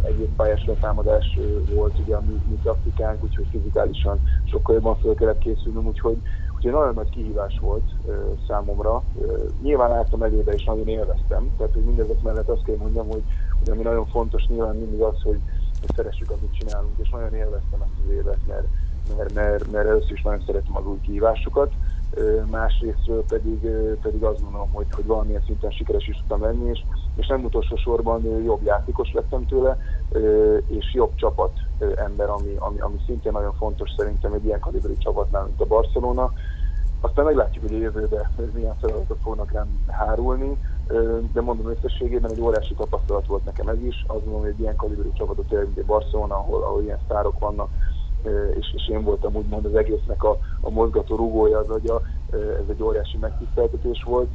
[0.02, 1.38] egyéb pályás letámadás
[1.74, 6.16] volt ugye a mi, mi taktikánk, úgyhogy fizikálisan sokkal jobban föl kellett készülnünk, úgyhogy,
[6.56, 7.90] úgyhogy nagyon nagy kihívás volt
[8.46, 9.02] számomra.
[9.62, 13.22] Nyilván álltam elébe és nagyon élveztem, tehát hogy mindezek mellett azt kell mondjam, hogy,
[13.58, 15.40] hogy ami nagyon fontos nyilván mindig az, hogy,
[15.80, 18.66] hogy szeressük, amit csinálunk, és nagyon élveztem ezt az évet, mert,
[19.16, 21.72] mert, mert, mert először is nagyon szeretem az új kihívásokat,
[22.50, 23.58] másrésztről pedig,
[24.02, 26.84] pedig azt gondolom, hogy, hogy valamilyen szinten sikeres is tudtam lenni, és,
[27.16, 29.78] és nem utolsó sorban jobb játékos lettem tőle,
[30.66, 31.52] és jobb csapat
[31.96, 36.32] ember, ami, ami, ami szintén nagyon fontos szerintem egy ilyen kaliberű csapatnál, mint a Barcelona.
[37.00, 40.58] Aztán meglátjuk, hogy a jövőben milyen feladatok fognak rám hárulni,
[41.32, 44.04] de mondom összességében egy óriási tapasztalat volt nekem ez is.
[44.06, 47.68] Azt mondom, hogy egy ilyen kaliberű csapatot mint a Barcelona, ahol, ahol ilyen sztárok vannak,
[48.58, 52.82] és, és én voltam úgymond az egésznek a, a mozgató rugója, az agya, ez egy
[52.82, 54.28] óriási megtiszteltetés volt.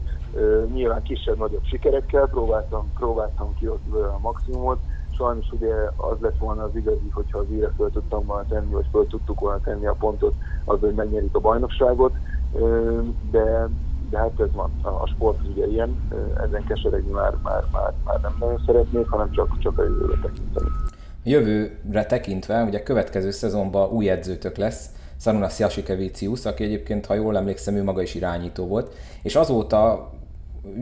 [0.73, 4.79] Nyilván kisebb-nagyobb sikerekkel próbáltam, próbáltam kihozni a maximumot,
[5.19, 8.85] sajnos ugye az lett volna az igazi, hogyha az íre föl tudtam volna tenni, vagy
[8.91, 10.33] föl tudtuk volna tenni a pontot,
[10.65, 12.13] az, hogy megnyerik a bajnokságot,
[13.31, 13.69] de,
[14.09, 16.07] de hát ez van, a sport ugye ilyen,
[16.43, 20.69] ezen keseregni már, már, már, már nem nagyon szeretnék, hanem csak, csak a jövőre tekinteni.
[21.29, 27.37] Jövőre tekintve, ugye a következő szezonban új edzőtök lesz, Szarunas Jasikevicius, aki egyébként, ha jól
[27.37, 30.09] emlékszem, ő maga is irányító volt, és azóta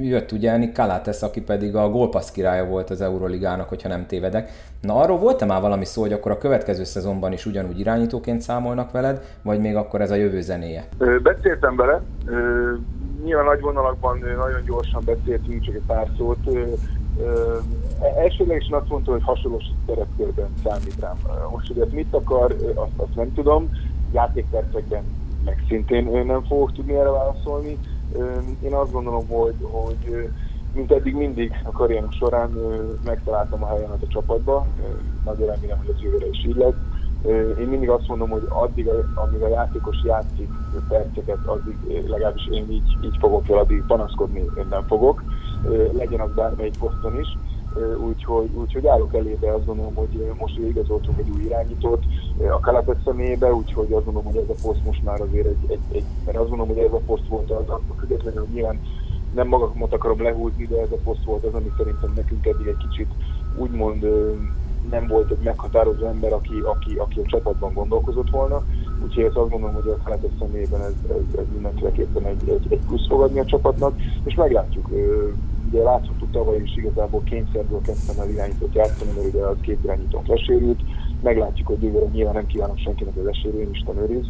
[0.01, 4.49] jött ugye Nick Kalates, aki pedig a gólpassz királya volt az Euroligának, hogyha nem tévedek.
[4.81, 8.91] Na arról volt-e már valami szó, hogy akkor a következő szezonban is ugyanúgy irányítóként számolnak
[8.91, 10.87] veled, vagy még akkor ez a jövő zenéje?
[11.23, 12.01] Beszéltem vele,
[13.23, 16.37] nyilván nagy vonalakban nagyon gyorsan beszéltünk, csak egy pár szót.
[18.17, 21.17] Elsőlegesen azt mondta, hogy hasonló szerepkörben számít rám.
[21.51, 23.69] Most, hogy ez mit akar, azt, azt nem tudom.
[24.13, 25.03] Játékpercekben
[25.45, 27.77] meg szintén nem fogok tudni erre válaszolni
[28.61, 30.29] én azt gondolom, hogy, hogy
[30.73, 32.49] mint eddig mindig a karrierem során
[33.05, 34.65] megtaláltam a helyemet a csapatba,
[35.25, 36.73] nagyon remélem, hogy ez jövőre is így lesz.
[37.59, 40.49] Én mindig azt mondom, hogy addig, amíg a játékos játszik
[40.87, 41.77] perceket, addig
[42.07, 45.23] legalábbis én így, így fogok el, addig panaszkodni én nem fogok,
[45.91, 47.37] legyen az bármelyik poszton is.
[48.07, 52.03] Úgyhogy, úgyhogy állok elébe, azt gondolom, hogy most igazoltunk egy új irányítót
[52.51, 55.79] a Kalapet személyébe, úgyhogy azt gondolom, hogy ez a poszt most már azért egy, egy,
[55.91, 58.79] egy mert azt gondolom, hogy ez a poszt volt az, a függetlenül nyilván
[59.33, 62.87] nem magamat akarom lehúzni, de ez a poszt volt az, ami szerintem nekünk eddig egy
[62.89, 63.09] kicsit
[63.57, 64.05] úgymond
[64.89, 68.63] nem volt egy meghatározó ember, aki, aki, aki a csapatban gondolkozott volna.
[69.03, 72.79] Úgyhogy ezt azt gondolom, hogy a Keletes személyében ez, ez, ez mindenféleképpen egy, egy, egy
[72.87, 74.89] plusz fogadni a csapatnak, és meglátjuk.
[75.69, 80.27] Ugye láthattuk tavaly is igazából kényszerből kezdtem el irányítót játszani, mert ugye az két irányítónk
[80.27, 80.79] lesérült.
[81.21, 84.25] Meglátjuk, hogy jövőre nyilván nem kívánom senkinek az esérőn, Isten őriz,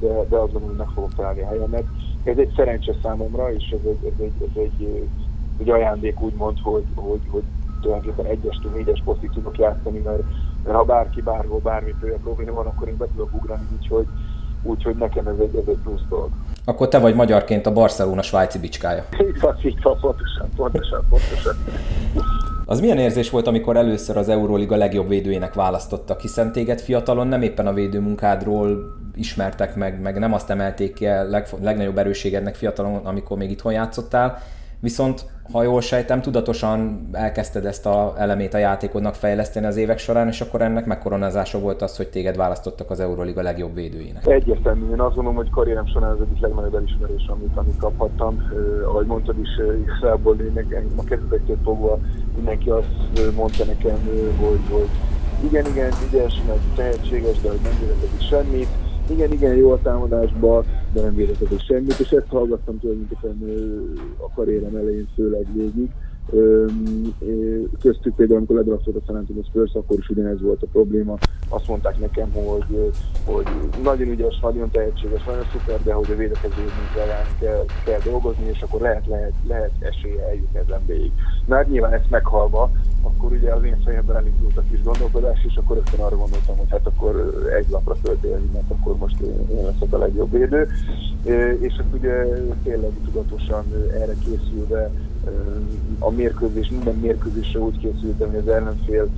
[0.00, 1.84] de, de azt gondolom, hogy meg fogom találni a helyemet.
[2.24, 5.08] Ez egy szerencse számomra, és ez egy, ez egy, ez egy,
[5.58, 7.42] egy ajándék úgymond, hogy, hogy, hogy
[7.80, 10.22] tulajdonképpen egyes től négyes posztig tudok játszani, mert,
[10.64, 14.06] mert ha bárki bárhol bármiféle probléma van, akkor én be tudok ugrani, úgyhogy,
[14.62, 16.28] úgyhogy nekem ez egy, ez egy plusz dolog.
[16.64, 19.04] Akkor te vagy magyarként a Barcelona svájci bicskája.
[19.20, 21.54] Így van, így van, pontosan, pontosan, pontosan.
[22.64, 27.42] Az milyen érzés volt, amikor először az Euróliga legjobb védőjének választottak, hiszen téged fiatalon nem
[27.42, 31.26] éppen a védőmunkádról ismertek meg, meg nem azt emelték ki a
[31.60, 34.38] legnagyobb erőségednek fiatalon, amikor még itthon játszottál,
[34.82, 40.28] viszont ha jól sejtem, tudatosan elkezdted ezt a elemét a játékodnak fejleszteni az évek során,
[40.28, 44.26] és akkor ennek megkoronázása volt az, hogy téged választottak az Euroliga legjobb védőjének.
[44.26, 48.34] Egyértelmű, én azt gondolom, hogy karrierem során az egyik legnagyobb elismerés, amit, amit kaphattam.
[48.34, 49.48] Uh, ahogy mondtad is,
[49.86, 50.66] igazából én
[50.96, 51.98] a kezdetektől fogva
[52.34, 53.98] mindenki azt mondta nekem,
[54.40, 54.88] hogy, hogy
[55.44, 58.68] igen, igen, ügyes, meg tehetséges, de hogy nem vélekedik semmit
[59.10, 63.38] igen, igen, jó a támadásban, de nem védekezik semmit, és ezt hallgattam tulajdonképpen
[64.16, 65.90] a karrierem elején főleg végig.
[67.80, 71.18] Köztük például, amikor ledraftolt a San Antonio Spurs, akkor is ugyanez volt a probléma.
[71.48, 72.92] Azt mondták nekem, hogy,
[73.24, 73.46] hogy
[73.82, 78.62] nagyon ügyes, nagyon tehetséges, nagyon szuper, de hogy a védekező munkáján kell, kell dolgozni, és
[78.62, 81.12] akkor lehet, lehet, lehet esélye eljutni az NBA-ig.
[81.46, 82.70] Na hát nyilván ezt meghalva,
[83.02, 86.70] akkor ugye az én fejemben elindult a kis gondolkodás, és akkor rögtön arra gondoltam, hogy
[86.70, 90.68] hát akkor egy lapra föltélni, mert akkor most én leszek a legjobb védő.
[91.60, 92.24] És hát ugye
[92.62, 94.90] tényleg tudatosan erre készülve
[95.98, 99.08] a mérkőzés, minden mérkőzésre úgy készültem, hogy az ellenfél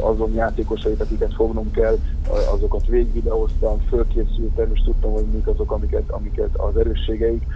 [0.00, 1.98] azon játékosait, akiket fognom kell,
[2.52, 7.46] azokat végigvideóztam, fölkészültem, és tudtam, hogy mik azok, amiket, amiket az erősségeik,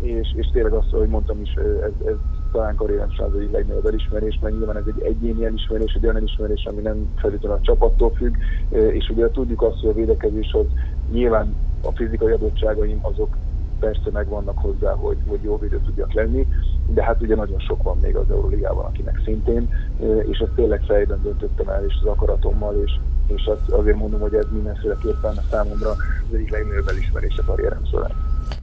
[0.00, 2.16] és, és tényleg azt, hogy mondtam is, ez, ez
[2.52, 6.64] talán karrierem az egyik legnagyobb elismerés, mert nyilván ez egy egyéni elismerés, egy olyan elismerés,
[6.64, 8.34] ami nem feltétlenül a csapattól függ,
[8.70, 10.66] és ugye tudjuk azt, hogy a védekezés az
[11.12, 13.36] nyilván a fizikai adottságaim azok
[13.80, 16.46] persze megvannak hozzá, hogy, hogy jó védő tudjak lenni,
[16.86, 19.68] de hát ugye nagyon sok van még az Euróligában, akinek szintén,
[20.30, 22.92] és ezt tényleg fejben döntöttem el, és az akaratommal, és,
[23.26, 27.84] és azt azért mondom, hogy ez mindenféleképpen a számomra az egyik legnagyobb elismerés a karrierem
[27.90, 28.10] során.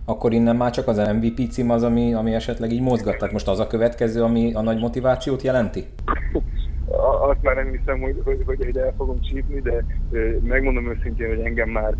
[0.05, 3.17] Akkor innen már csak az MVP cím az, ami, ami esetleg így mozgat?
[3.17, 5.87] Tehát most az a következő, ami a nagy motivációt jelenti?
[7.29, 9.85] Azt már nem hiszem, hogy, hogy, hogy ide el fogom csípni, de
[10.43, 11.95] megmondom őszintén, hogy engem már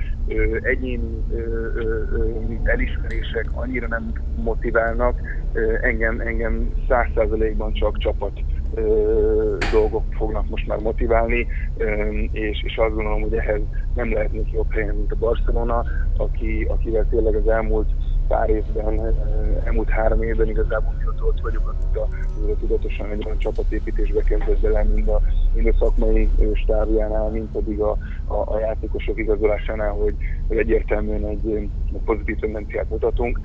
[0.62, 1.24] egyéni
[2.63, 5.19] elismerések annyira nem motiválnak,
[5.82, 8.39] engem, engem száz százalékban csak csapat
[9.71, 11.48] dolgok fognak most már motiválni,
[12.32, 13.62] és, és azt gondolom, hogy ehhez
[13.95, 15.84] nem lehetnék jobb helyen, mint a Barcelona,
[16.17, 17.89] aki, akivel tényleg az elmúlt
[18.27, 19.15] pár évben,
[19.65, 22.07] elmúlt három évben igazából mióta ott vagyok, azóta,
[22.59, 25.21] tudatosan egy olyan csapatépítésbe kezdett bele, mind a,
[25.53, 30.15] mind a szakmai stábjánál, mind pedig a, a, a játékosok igazolásánál, hogy,
[30.47, 31.69] hogy egyértelműen egy, egy
[32.05, 33.39] pozitív tendenciát mutatunk.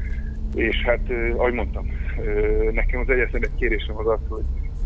[0.55, 1.01] És hát,
[1.37, 1.87] ahogy mondtam,
[2.73, 4.45] nekem az egyetlen egy kérésem az az, hogy,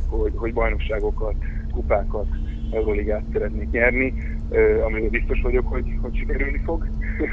[0.09, 1.35] hogy, hogy bajnokságokat,
[1.73, 2.27] kupákat,
[2.75, 4.15] Euroligát szeretnék nyerni,
[4.85, 6.87] amiről biztos vagyok, hogy, hogy sikerülni fog.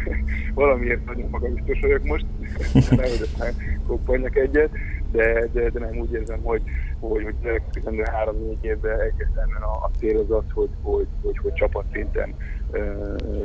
[0.53, 2.25] Valamiért nagyon maga biztos vagyok most,
[2.89, 3.53] nehogy aztán
[3.87, 4.69] koppanjak egyet,
[5.11, 6.61] de, de, de nem úgy érzem, hogy,
[6.99, 11.53] hogy, hogy következő három-négy évben egyértelműen a, a cél az az, hogy, hogy, hogy, hogy
[11.53, 12.35] csapatszinten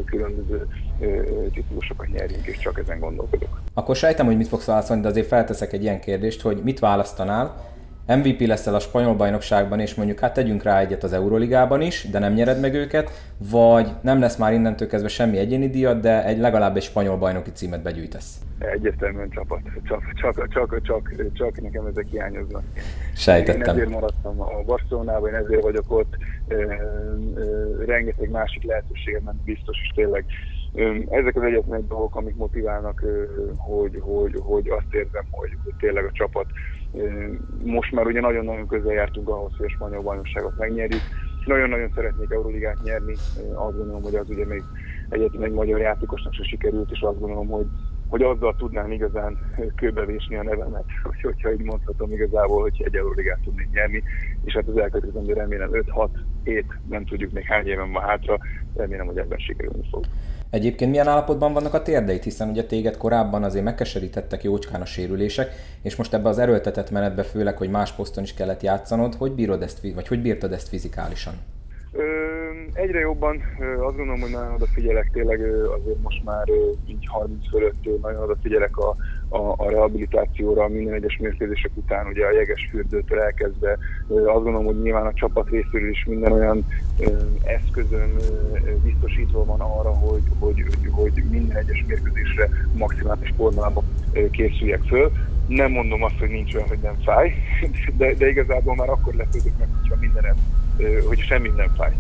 [0.04, 0.66] különböző
[1.52, 3.60] titulusokat nyerjünk, és csak ezen gondolkodok.
[3.74, 7.74] Akkor sejtem, hogy mit fogsz válaszolni, de azért felteszek egy ilyen kérdést, hogy mit választanál,
[8.06, 12.18] MVP leszel a spanyol bajnokságban, és mondjuk hát tegyünk rá egyet az Euroligában is, de
[12.18, 13.10] nem nyered meg őket,
[13.50, 17.50] vagy nem lesz már innentől kezdve semmi egyéni díjat, de egy, legalább egy spanyol bajnoki
[17.50, 18.40] címet begyűjtesz.
[18.58, 19.60] Egyértelműen csapat.
[19.84, 22.62] Csak, csak, csak, csak, csak nekem ezek hiányoznak.
[23.14, 23.76] Sejtettem.
[23.76, 26.16] Én ezért maradtam a Barcelonában, én ezért vagyok ott.
[27.86, 30.24] Rengeteg másik lehetőségem nem biztos, és tényleg
[31.10, 33.04] ezek az egyetlen dolgok, amik motiválnak,
[33.56, 36.46] hogy, hogy, hogy azt érzem, hogy, hogy tényleg a csapat
[37.64, 41.00] most már ugye nagyon-nagyon közel jártunk ahhoz, hogy a spanyol bajnokságot megnyerjük.
[41.46, 43.14] Nagyon-nagyon szeretnék Euroligát nyerni,
[43.54, 44.62] azt gondolom, hogy az ugye még
[45.08, 47.66] egyetlen egy magyar játékosnak se sikerült, és azt gondolom, hogy,
[48.08, 49.38] hogy azzal tudnám igazán
[49.76, 54.02] kőbevésni a nevemet, hogy, hogyha így mondhatom igazából, hogy egy Euroligát tudnék nyerni,
[54.44, 56.08] és hát az elkövetkező remélem 5-6
[56.44, 58.38] hét, nem tudjuk még hány éven van hátra,
[58.74, 60.04] remélem, hogy ebben sikerülni fog.
[60.56, 65.52] Egyébként milyen állapotban vannak a térdeit, hiszen ugye téged korábban azért megkeserítettek jócskán a sérülések,
[65.82, 69.62] és most ebbe az erőltetett menetbe főleg, hogy más poszton is kellett játszanod, hogy bírod
[69.62, 71.34] ezt, vagy hogy bírtad ezt fizikálisan?
[72.72, 75.40] Egyre jobban azt gondolom, hogy nagyon odafigyelek tényleg
[75.80, 76.44] azért most már
[76.86, 78.96] így 30 fölött nagyon odafigyelek a,
[79.28, 83.78] a, a rehabilitációra minden egyes mérkőzések után, ugye a jeges fürdőtől elkezdve.
[84.08, 86.66] Azt gondolom, hogy nyilván a csapat részéről is minden olyan
[87.44, 88.16] eszközön
[88.82, 93.84] biztosítva van arra, hogy, hogy, hogy, minden egyes mérkőzésre maximális formában
[94.30, 95.12] készüljek föl.
[95.46, 97.32] Nem mondom azt, hogy nincs olyan, hogy nem fáj,
[97.98, 100.34] de, de igazából már akkor lepődök meg, hogyha mindenem
[101.08, 101.92] hogy semmi nem fáj.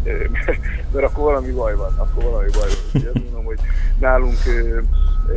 [0.92, 2.78] Mert akkor valami baj van, akkor valami baj van.
[2.86, 3.58] Úgyhogy azt mondom, hogy
[3.98, 4.36] nálunk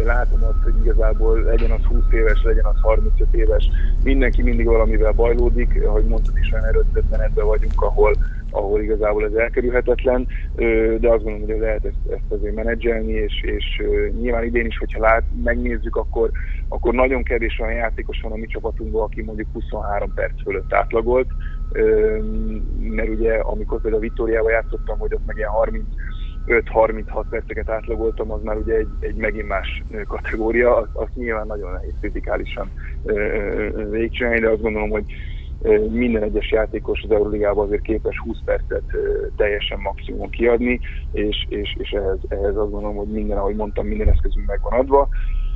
[0.05, 3.69] látom azt, hogy igazából legyen az 20 éves, legyen az 35 éves,
[4.03, 8.15] mindenki mindig valamivel bajlódik, ahogy mondtad is, olyan erőtett menetben vagyunk, ahol,
[8.51, 10.27] ahol igazából ez elkerülhetetlen,
[10.99, 13.81] de azt gondolom, hogy lehet ezt, ezt azért menedzselni, és, és
[14.21, 16.31] nyilván idén is, hogyha lát, megnézzük, akkor,
[16.67, 21.27] akkor nagyon kevés olyan játékos van a mi csapatunkban, aki mondjuk 23 perc fölött átlagolt,
[22.79, 25.49] mert ugye amikor például a Vittoriával játszottam, hogy ott meg ilyen
[26.47, 31.71] 35-36 perceket átlagoltam, az már ugye egy, egy megint más kategória, azt, azt nyilván nagyon
[31.71, 32.71] nehéz fizikálisan
[33.89, 35.05] végigcsinálni, de azt gondolom, hogy
[35.89, 38.83] minden egyes játékos az Euroligában azért képes 20 percet
[39.35, 40.79] teljesen maximum kiadni,
[41.11, 44.79] és, és, és ehhez, ehhez azt gondolom, hogy minden, ahogy mondtam, minden eszközünk meg van
[44.79, 45.09] adva.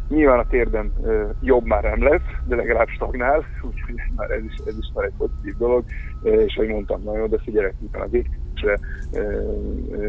[0.10, 0.94] Nyilván a térdem
[1.42, 5.14] jobb már nem lesz, de legalább stagnál, úgyhogy már, ez, is, ez is már egy
[5.18, 5.84] pozitív dolog,
[6.24, 8.80] és ahogy mondtam, nagyon odafigyelek miután az építésre,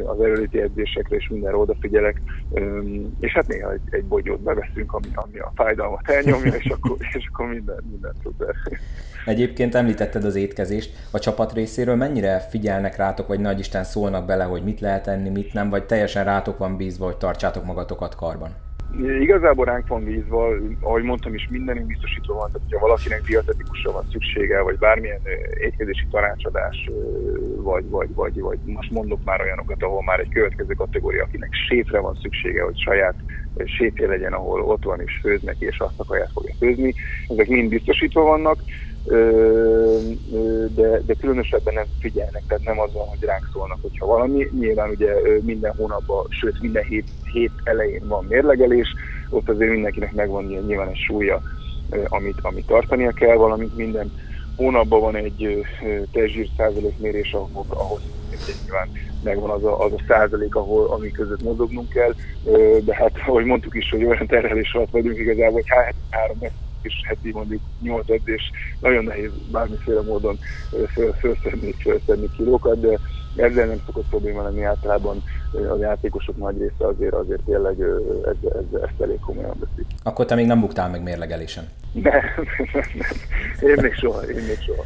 [0.07, 2.21] az erőléti edzésekre, és mindenre odafigyelek,
[3.21, 7.29] és hát néha egy, egy bogyót beveszünk, ami, ami a fájdalmat elnyomja, és akkor, és
[7.33, 8.55] akkor minden, minden szuper.
[9.25, 11.09] Egyébként említetted az étkezést.
[11.13, 15.29] A csapat részéről mennyire figyelnek rátok, vagy nagy Isten szólnak bele, hogy mit lehet enni,
[15.29, 18.64] mit nem, vagy teljesen rátok van bízva, hogy tartsátok magatokat karban?
[18.99, 20.49] Igazából ránk van bízva,
[20.81, 25.21] ahogy mondtam is, mindenünk biztosítva van, tehát hogyha valakinek dietetikusra van szüksége, vagy bármilyen
[25.61, 26.91] étkezési tanácsadás,
[27.57, 31.99] vagy, vagy, vagy, vagy most mondok már olyanokat, ahol már egy következő kategória, akinek sétre
[31.99, 33.15] van szüksége, hogy saját
[33.65, 36.95] sétje legyen, ahol ott van és főz neki, és azt a kaját fogja főzni.
[37.29, 38.59] Ezek mind biztosítva vannak
[40.75, 44.49] de, de különösebben nem figyelnek, tehát nem az van, hogy ránk szólnak, hogyha valami.
[44.59, 45.13] Nyilván ugye
[45.43, 48.89] minden hónapban, sőt minden hét, hét elején van mérlegelés,
[49.31, 51.43] ott azért mindenkinek megvan ilyen nyilván egy súlya,
[52.09, 54.13] amit, amit tartania kell, valamint minden
[54.57, 55.01] hónapban.
[55.01, 55.67] Van egy
[56.13, 58.01] testzsír százalékmérés, ahol, ahhoz
[58.63, 58.89] nyilván
[59.23, 62.15] megvan az a, az a százalék, ahol, ami között mozognunk kell,
[62.85, 65.69] de hát ahogy mondtuk is, hogy olyan terhelés alatt vagyunk igazából, hogy
[66.11, 66.39] három
[66.85, 70.39] és heti mondjuk 8 edzés, nagyon nehéz bármiféle módon
[71.21, 72.99] felszedni, felszedni kilókat, de
[73.37, 78.81] ezzel nem szokott probléma lenni általában a játékosok nagy része azért, azért tényleg ez, ez,
[78.83, 79.87] ezt elég komolyan veszik.
[80.03, 81.69] Akkor te még nem buktál meg mérlegelésen?
[81.93, 82.13] Nem,
[82.73, 83.71] nem, nem.
[83.71, 84.83] Én még soha, én még soha.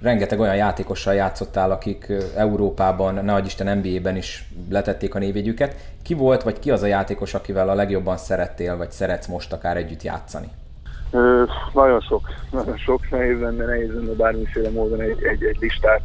[0.00, 5.76] Rengeteg olyan játékossal játszottál, akik Európában, ne Isten NBA-ben is letették a névjegyüket.
[6.02, 9.76] Ki volt, vagy ki az a játékos, akivel a legjobban szerettél, vagy szeretsz most akár
[9.76, 10.48] együtt játszani?
[11.12, 11.42] Ö,
[11.74, 16.02] nagyon sok, nagyon sok, nehéz lenne, nehéz lenne bármiféle módon egy, egy, egy listát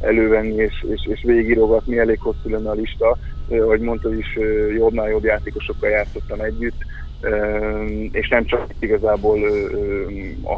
[0.00, 3.16] elővenni és, és, és végigírogatni, elég hosszú lenne a lista.
[3.50, 4.38] Ahogy mondtad is,
[4.76, 6.84] jobbnál jobb játékosokkal játszottam együtt,
[8.12, 9.38] és nem csak igazából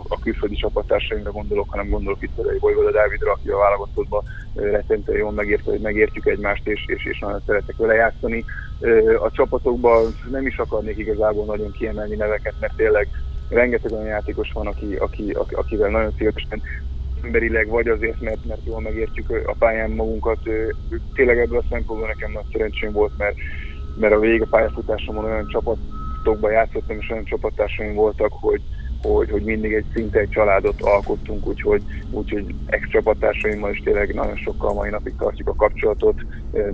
[0.08, 4.22] a külföldi csapattársaimra gondolok, hanem gondolok itt a Vojvoda Dávidra, aki a válogatottban
[4.54, 8.44] rettentően jól megérte, hogy megértjük egymást, és, és, és nagyon szeretek vele játszani.
[9.22, 13.08] A csapatokban nem is akarnék igazából nagyon kiemelni neveket, mert tényleg
[13.50, 16.62] rengeteg olyan játékos van, aki, aki, akivel nagyon szívesen
[17.22, 20.38] emberileg, vagy azért, mert, mert jól megértjük a pályán magunkat.
[21.14, 23.36] Tényleg ebből a szempontból nekem nagy szerencsém volt, mert,
[23.94, 28.62] mert a vége pályafutásomon olyan csapatokban játszottam, és olyan csapattársaim voltak, hogy,
[29.02, 34.72] hogy, hogy mindig egy szinte egy családot alkottunk, úgyhogy, úgyhogy ex-csapattársaimmal is tényleg nagyon sokkal
[34.72, 36.14] mai napig tartjuk a kapcsolatot,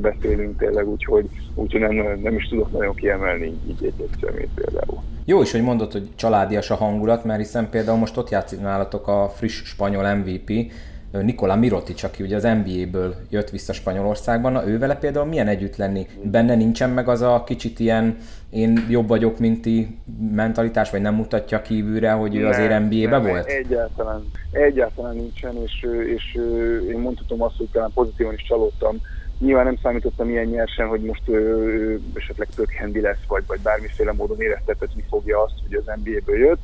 [0.01, 5.03] beszélünk tényleg, úgyhogy, úgyhogy nem, nem is tudok nagyon kiemelni így egy-egy szemét például.
[5.25, 9.09] Jó is, hogy mondod, hogy családias a hangulat, mert hiszen például most ott játszik nálatok
[9.09, 10.73] a friss spanyol MVP,
[11.11, 15.77] Nikola Mirotic, aki ugye az NBA-ből jött vissza Spanyolországban, na ő vele például milyen együtt
[15.77, 16.07] lenni?
[16.23, 18.17] Benne nincsen meg az a kicsit ilyen
[18.51, 19.99] én jobb vagyok, mint ti
[20.31, 23.47] mentalitás, vagy nem mutatja kívülre, hogy ő azért NBA-be volt?
[23.47, 26.35] Egyáltalán, egyáltalán nincsen, és, és
[26.91, 29.01] én mondhatom azt, hogy talán pozitívan is csalódtam,
[29.39, 34.13] Nyilván nem számítottam ilyen nyersen, hogy most ö, esetleg tök hendi lesz, vagy, vagy bármiféle
[34.13, 36.63] módon éreztetni fogja azt, hogy az NBA-ből jött.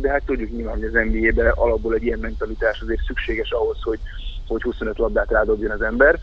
[0.00, 3.98] De hát tudjuk nyilván, hogy az NBA-be alapból egy ilyen mentalitás azért szükséges ahhoz, hogy,
[4.46, 6.18] hogy 25 labdát rádobjon az ember.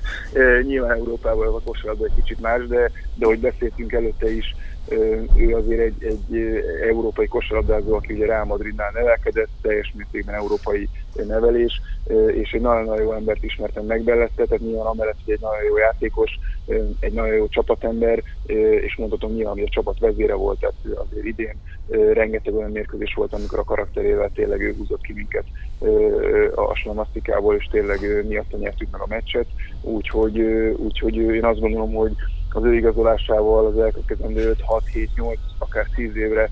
[0.68, 4.54] nyilván Európában a kosárlabda egy kicsit más, de, de hogy beszéltünk előtte is,
[5.36, 6.36] ő azért egy, egy
[6.88, 10.88] európai kosarabdázó, aki ugye Real Madridnál nevelkedett, teljes mértékben európai
[11.26, 11.80] nevelés,
[12.34, 15.76] és egy nagyon-nagyon jó embert ismertem meg bellette, tehát nyilván amellett, hogy egy nagyon jó
[15.76, 16.38] játékos,
[17.00, 18.22] egy nagyon jó csapatember,
[18.80, 20.74] és mondhatom nyilván, hogy a csapat vezére volt, tehát
[21.10, 21.54] azért idén
[22.12, 25.44] rengeteg olyan mérkőzés volt, amikor a karakterével tényleg ő húzott ki minket
[26.54, 29.46] a slamasztikából, és tényleg miatt nyertük meg a meccset,
[29.82, 30.40] úgyhogy,
[30.76, 32.12] úgyhogy én azt gondolom, hogy
[32.54, 34.56] az ő igazolásával az elkövetkezendő
[35.16, 36.48] 5-6-7-8, akár 10 évre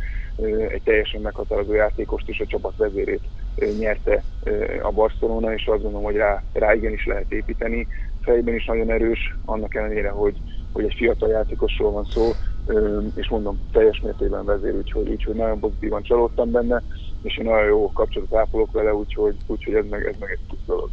[0.69, 3.23] egy teljesen meghatározó játékost és a csapat vezérét
[3.79, 4.23] nyerte
[4.83, 7.87] a Barcelona, és azt gondolom, hogy rá, rá igenis lehet építeni.
[8.23, 10.37] Fejben is nagyon erős, annak ellenére, hogy,
[10.73, 12.31] hogy egy fiatal játékosról van szó,
[13.15, 16.83] és mondom, teljes mértékben vezér, úgyhogy, úgyhogy nagyon pozitívan csalódtam benne,
[17.23, 20.67] és én nagyon jó kapcsolatot ápolok vele, úgyhogy, úgyhogy ez, meg, ez meg egy plusz
[20.67, 20.91] dolog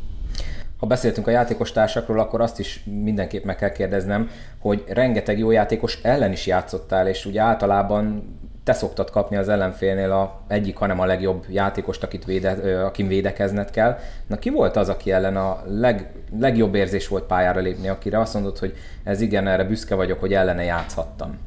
[0.86, 4.30] ha beszéltünk a játékos társakról, akkor azt is mindenképp meg kell kérdeznem,
[4.60, 8.34] hogy rengeteg jó játékos ellen is játszottál, és ugye általában
[8.64, 12.52] te szoktad kapni az ellenfélnél a egyik, hanem a legjobb játékost, akit véde,
[12.86, 13.98] akin védekezned kell.
[14.28, 18.34] Na ki volt az, aki ellen a leg, legjobb érzés volt pályára lépni, akire azt
[18.34, 18.74] mondod, hogy
[19.04, 21.38] ez igen, erre büszke vagyok, hogy ellene játszhattam?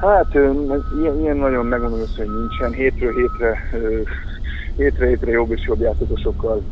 [0.00, 2.72] Hát ilyen, ilyen nagyon megmondom hogy nincsen.
[2.72, 3.58] Hétről hétre
[4.76, 6.62] hétre hétre jobb és jobb játékosokkal,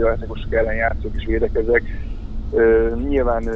[0.00, 1.82] játékosok ellen játszok és védekezek.
[3.08, 3.48] Nyilván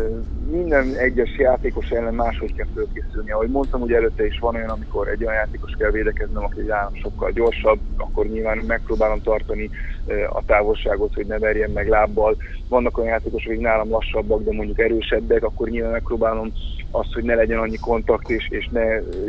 [0.50, 3.30] minden egyes játékos ellen máshogy kell fölkészülni.
[3.30, 6.94] Ahogy mondtam, hogy előtte is van olyan, amikor egy olyan játékos kell védekeznem, aki nálam
[6.94, 9.70] sokkal gyorsabb, akkor nyilván megpróbálom tartani
[10.28, 12.36] a távolságot, hogy ne verjen meg lábbal.
[12.68, 16.52] Vannak olyan játékosok, akik nálam lassabbak, de mondjuk erősebbek, akkor nyilván megpróbálom
[16.94, 18.84] azt, hogy ne legyen annyi kontakt, és, és ne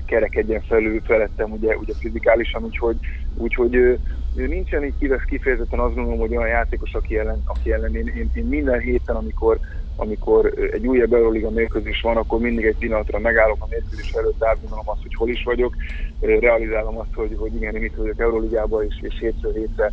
[0.05, 2.95] kerekedjen felül felettem ugye, ugye fizikálisan, úgyhogy,
[3.35, 3.99] úgyhogy ő,
[4.35, 8.07] ő nincsen így kivesz kifejezetten azt gondolom, hogy olyan játékos, aki ellen, aki ellen én,
[8.07, 9.59] én, én minden héten, amikor
[9.95, 14.89] amikor egy újabb Euroliga mérkőzés van, akkor mindig egy pillanatra megállok a mérkőzés előtt, átgondolom
[14.89, 15.75] azt, hogy hol is vagyok,
[16.19, 19.91] realizálom azt, hogy, hogy igen, én itt vagyok Euroligában, és, és hétről hétre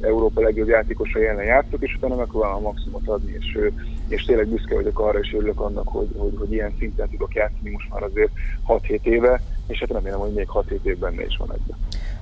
[0.00, 3.58] Európa legjobb játékosa ellen játszok, és utána megpróbálom a maximumot adni, és,
[4.08, 7.70] és tényleg büszke vagyok arra, és örülök annak, hogy, hogy, hogy ilyen szinten tudok játszani
[7.70, 8.30] most már azért
[8.68, 11.76] 6-7 éve, és hát remélem, hogy még 6-7 év benne is van ebben.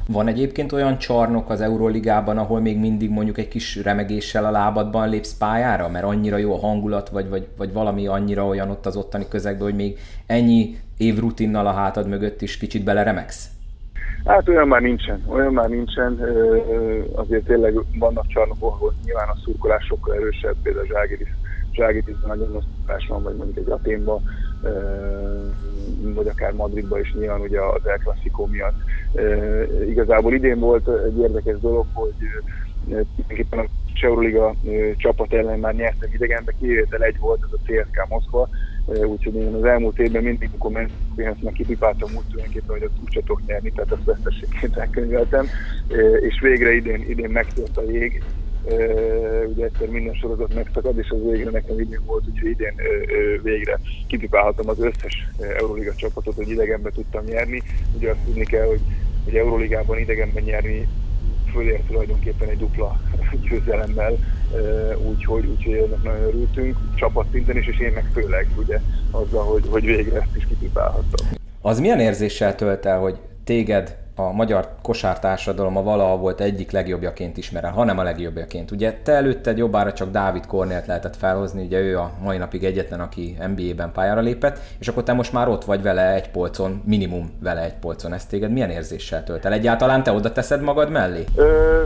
[0.08, 5.08] Van egyébként olyan csarnok az Euróligában, ahol még mindig mondjuk egy kis remegéssel a lábadban
[5.08, 8.96] lépsz pályára, mert annyira jó a hangulat, vagy, vagy, vagy valami annyira olyan ott az
[8.96, 13.50] ottani közegben, hogy még ennyi év rutinnal a hátad mögött is kicsit beleremegsz?
[14.24, 16.20] Hát olyan már nincsen, olyan már nincsen,
[17.14, 21.28] azért tényleg vannak csarnokok, ahol nyilván a szurkolás sokkal erősebb, például Zságiris,
[21.72, 24.22] Zságirisben nagyon nagy van, vagy mondjuk egy Aténban,
[26.14, 28.76] vagy akár Madridban is nyilván ugye az El Clasico miatt.
[29.88, 32.14] Igazából idén volt egy érdekes dolog, hogy
[32.84, 33.66] tulajdonképpen a
[34.02, 34.54] Euroliga
[34.96, 38.48] csapat ellen már nyertem idegenbe, kivétel egy volt, ez a CSK Moszkva,
[38.86, 43.46] úgyhogy én az elmúlt évben mindig, amikor mentünk, kipipáltam úgy tulajdonképpen, hogy ott úgy tudok
[43.46, 45.46] nyerni, tehát azt vesztességként elkönyveltem,
[46.20, 48.22] és végre idén, idén megtört a jég,
[49.48, 52.74] ugye egyszer minden sorozat megszakad, és az végre nekem idén volt, úgyhogy idén
[53.42, 57.62] végre kipipálhatom az összes Euroliga csapatot, hogy idegenbe tudtam nyerni.
[57.96, 58.80] Ugye azt tudni kell, hogy,
[59.24, 60.88] hogy Euroligában idegenben nyerni
[61.52, 63.00] fölér tulajdonképpen egy dupla
[63.48, 64.18] győzelemmel,
[65.08, 69.84] úgyhogy, úgyhogy ennek nagyon örültünk, csapatszinten is, és én meg főleg, ugye, azzal, hogy, hogy
[69.84, 71.26] végre ezt is kipipálhattam.
[71.60, 77.64] Az milyen érzéssel tölt el, hogy téged a magyar kosártársadalom valaha volt egyik legjobbjaként ismer
[77.64, 78.70] el, hanem a legjobbjaként.
[78.70, 83.00] Ugye te előtted jobbára csak Dávid Kornélt lehetett felhozni, ugye ő a mai napig egyetlen,
[83.00, 87.30] aki NBA-ben pályára lépett, és akkor te most már ott vagy vele egy polcon, minimum
[87.40, 88.12] vele egy polcon.
[88.12, 89.52] Ez téged milyen érzéssel tölt el?
[89.52, 91.24] Egyáltalán te oda teszed magad mellé?
[91.36, 91.82] Ö,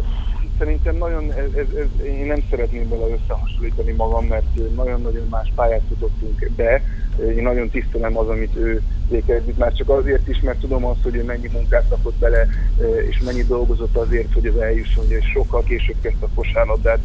[0.58, 5.82] szerintem nagyon, ez, ez, ez, én nem szeretném vele összehasonlítani magam, mert nagyon-nagyon más pályát
[5.88, 6.82] futottunk be,
[7.36, 11.14] én nagyon tisztelem az, amit ő végezett, már csak azért is, mert tudom azt, hogy
[11.14, 12.46] ő mennyi munkát rakott bele,
[13.08, 17.00] és mennyi dolgozott azért, hogy ez eljusson, hogy sokkal később kezdte a kosárlabdát,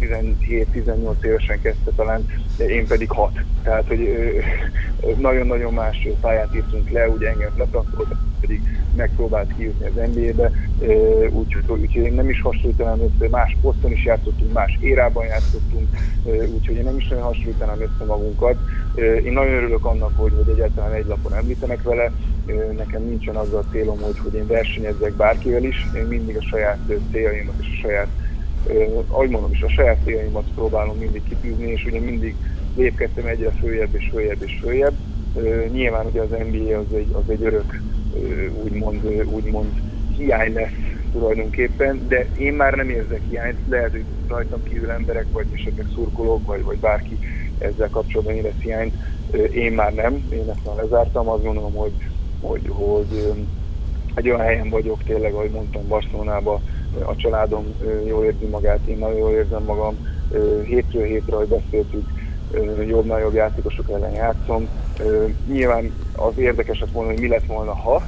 [0.00, 2.26] 17-18 évesen kezdte talán,
[2.58, 3.30] én pedig 6.
[3.62, 4.08] Tehát, hogy
[5.18, 8.60] nagyon-nagyon más pályát írtunk le, ugye engem leprantolt, pedig
[8.96, 10.50] megpróbált kijutni az NBA-be,
[11.30, 15.88] úgyhogy úgy, én nem is hasonlítanám össze, más poszton is játszottunk, más érában játszottunk,
[16.54, 18.56] úgyhogy én nem is nagyon hasonlítanám össze magunkat.
[19.24, 22.12] Én nagyon örülök annak, hogy, hogy egyáltalán egy lapon említenek vele,
[22.76, 26.78] nekem nincsen az a célom, hogy, hogy én versenyezzek bárkivel is, én mindig a saját
[27.12, 28.08] céljaimat és a saját
[29.06, 32.34] ahogy mondom is, a saját céljaimat próbálom mindig kitűzni, és ugye mindig
[32.76, 34.94] lépkedtem egyre följebb és följebb és följebb.
[35.72, 37.80] Nyilván ugye az NBA az egy, az egy örök,
[38.62, 39.72] úgymond, úgymond
[40.16, 45.46] hiány lesz tulajdonképpen, de én már nem érzek hiányt, lehet, hogy rajtam kívül emberek, vagy
[45.54, 47.18] esetleg szurkolók, vagy, vagy bárki
[47.58, 48.94] ezzel kapcsolatban érez hiányt.
[49.52, 51.92] Én már nem, én ezt már lezártam, azt gondolom, hogy,
[52.40, 53.32] hogy, hogy
[54.14, 56.60] egy olyan helyen vagyok tényleg, ahogy mondtam, Barcelonában,
[57.04, 57.66] a családom
[58.06, 59.96] jól érzi magát, én nagyon jól érzem magam,
[60.64, 62.08] hétről hétre, ahogy beszéltük,
[62.88, 64.68] jobb jobb játékosok ellen játszom.
[65.48, 68.02] Nyilván az érdekeset volna, hogy mi lett volna, ha,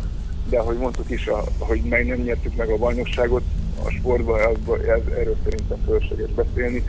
[0.51, 3.43] de ahogy mondtuk is, hogy meg nem nyertük meg a bajnokságot,
[3.85, 6.85] a sportban ez, erről szerintem fölösleges beszélni.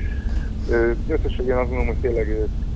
[1.08, 2.30] Összességében azt gondolom, hogy tényleg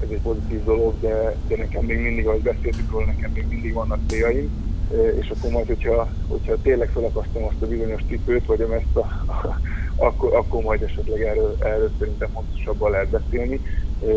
[0.04, 3.74] ez egy pozitív dolog, de, de nekem még mindig, ahogy beszéltük róla, nekem még mindig
[3.74, 4.73] vannak céljaim
[5.20, 9.26] és akkor majd, hogyha, hogyha tényleg felakasztom azt a bizonyos cipőt, vagy ezt a,
[10.06, 13.60] akkor, akkor majd esetleg erről, erről szerintem hosszasabban lehet beszélni,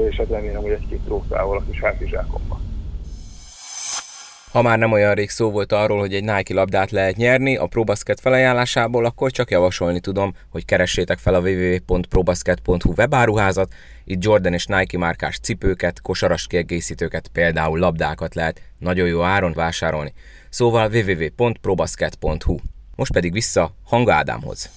[0.08, 2.66] és hát remélem, hogy egy-két trófával a kis hátizsákomban.
[4.56, 7.66] Ha már nem olyan rég szó volt arról, hogy egy Nike labdát lehet nyerni a
[7.66, 13.74] ProBasket felajánlásából, akkor csak javasolni tudom, hogy keressétek fel a www.probasket.hu webáruházat,
[14.04, 20.12] itt Jordan és Nike márkás cipőket, kosaras kiegészítőket, például labdákat lehet nagyon jó áron vásárolni.
[20.56, 22.56] Szóval www.probasket.hu
[22.96, 24.70] Most pedig vissza Hanga Ádámhoz.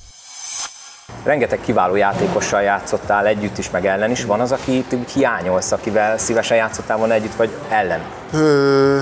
[1.24, 4.24] Rengeteg kiváló játékossal játszottál együtt is, meg ellen is.
[4.24, 8.02] Van az, aki úgy hiányolsz, akivel szívesen játszottál volna együtt, vagy ellen?
[8.34, 9.02] Ö,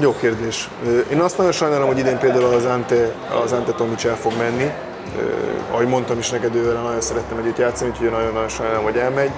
[0.00, 0.68] jó kérdés.
[1.10, 3.14] Én azt nagyon sajnálom, hogy idén például az Ante,
[3.44, 4.70] az Ante Tomics el fog menni.
[5.18, 9.30] Ö, ahogy mondtam is neked, ővel nagyon szerettem együtt játszani, úgyhogy nagyon-nagyon sajnálom, hogy elmegy.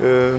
[0.00, 0.36] Ö,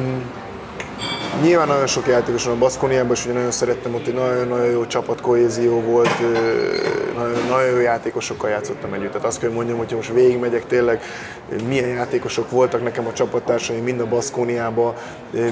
[1.39, 4.85] Nyilván nagyon sok játékos van a Baszkoniában, és ugye nagyon szerettem ott, hogy nagyon-nagyon jó
[4.85, 6.19] csapatkohézió volt,
[7.15, 9.11] nagyon, nagyon jó játékosokkal játszottam együtt.
[9.11, 11.01] Tehát azt kell mondjam, hogy most végigmegyek tényleg,
[11.67, 14.95] milyen játékosok voltak nekem a csapattársaim, mind a Baszkóniába,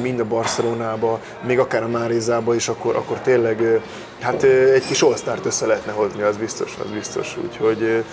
[0.02, 3.82] mind a Barcelonába, még akár a Márézába is, akkor, akkor tényleg
[4.20, 5.14] hát egy kis all
[5.44, 7.38] össze lehetne hozni, az biztos, az biztos.
[7.44, 8.04] Úgyhogy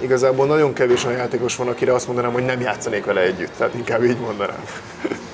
[0.00, 3.56] igazából nagyon kevés olyan játékos van, akire azt mondanám, hogy nem játszanék vele együtt.
[3.56, 4.64] Tehát inkább így mondanám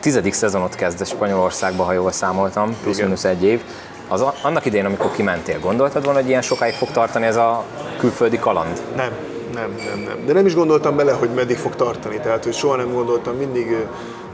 [0.00, 3.62] tizedik szezonot kezd Spanyolországba, ha jól számoltam, plusz-minusz egy év.
[4.08, 7.64] Az, annak idején, amikor kimentél, gondoltad volna, hogy ilyen sokáig fog tartani ez a
[7.98, 8.82] külföldi kaland?
[8.96, 9.10] Nem,
[9.54, 10.26] nem, nem, nem.
[10.26, 12.18] De nem is gondoltam bele, hogy meddig fog tartani.
[12.18, 13.76] Tehát, hogy soha nem gondoltam, mindig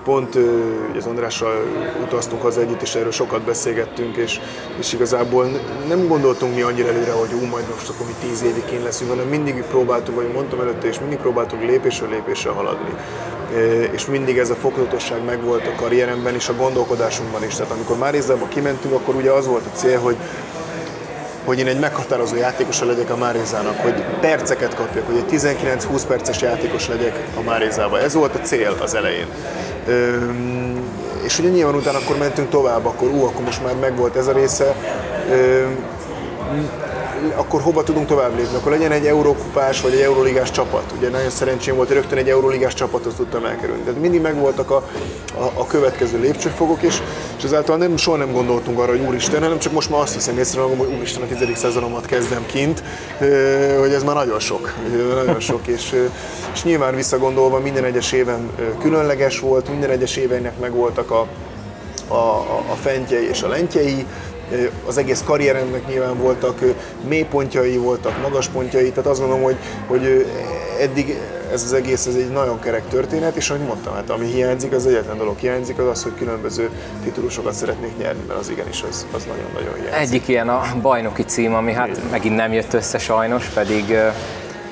[0.05, 0.39] pont
[0.99, 1.63] az Andrással
[2.03, 4.41] utaztunk haza együtt, és erről sokat beszélgettünk, és,
[4.79, 5.47] és igazából
[5.89, 9.11] nem gondoltunk mi annyira előre, hogy ú, majd most akkor mi tíz évig én leszünk,
[9.11, 12.95] hanem mindig próbáltunk, ahogy mondtam előtte, és mindig próbáltunk lépésről lépésre haladni.
[13.91, 17.55] És mindig ez a fokozatosság megvolt a karrieremben és a gondolkodásunkban is.
[17.55, 20.17] Tehát amikor Márizdába kimentünk, akkor ugye az volt a cél, hogy
[21.45, 26.41] hogy én egy meghatározó játékosa legyek a Márézának, hogy perceket kapjak, hogy egy 19-20 perces
[26.41, 28.01] játékos legyek a Márézába.
[28.01, 29.27] Ez volt a cél az elején.
[31.23, 34.33] És ugye nyilván utána akkor mentünk tovább, akkor ú, akkor most már megvolt ez a
[34.33, 34.75] része.
[37.35, 38.57] Akkor hova tudunk tovább lépni?
[38.57, 40.93] Akkor legyen egy eurókupás vagy egy euróligás csapat.
[40.97, 43.83] Ugye nagyon szerencsém volt, hogy rögtön egy euróligás csapatot tudtam elkerülni.
[43.83, 44.77] Tehát mindig megvoltak a,
[45.35, 47.03] a, a következő lépcsőfokok, és,
[47.39, 50.39] és ezáltal nem, soha nem gondoltunk arra, hogy úristen, hanem csak most már azt hiszem
[50.39, 52.83] észre, hogy úristen a tizedik szezonomat kezdem kint,
[53.79, 54.75] hogy ez már nagyon sok.
[55.15, 56.09] Nagyon sok, és,
[56.53, 58.51] és nyilván visszagondolva minden egyes éven
[58.81, 61.27] különleges volt, minden egyes évennek megvoltak a,
[62.09, 64.07] a, a fentjei és a lentjei,
[64.87, 66.59] az egész karrieremnek nyilván voltak
[67.09, 70.27] mélypontjai, voltak magas pontjai, tehát azt gondolom, hogy, hogy
[70.81, 71.19] eddig
[71.53, 74.87] ez az egész ez egy nagyon kerek történet, és ahogy mondtam, hát ami hiányzik, az
[74.87, 76.71] egyetlen dolog hiányzik, az az, hogy különböző
[77.05, 80.15] titulusokat szeretnék nyerni, mert az igenis az, az nagyon-nagyon hiányzik.
[80.15, 83.97] Egyik ilyen a bajnoki cím, ami hát megint nem jött össze sajnos, pedig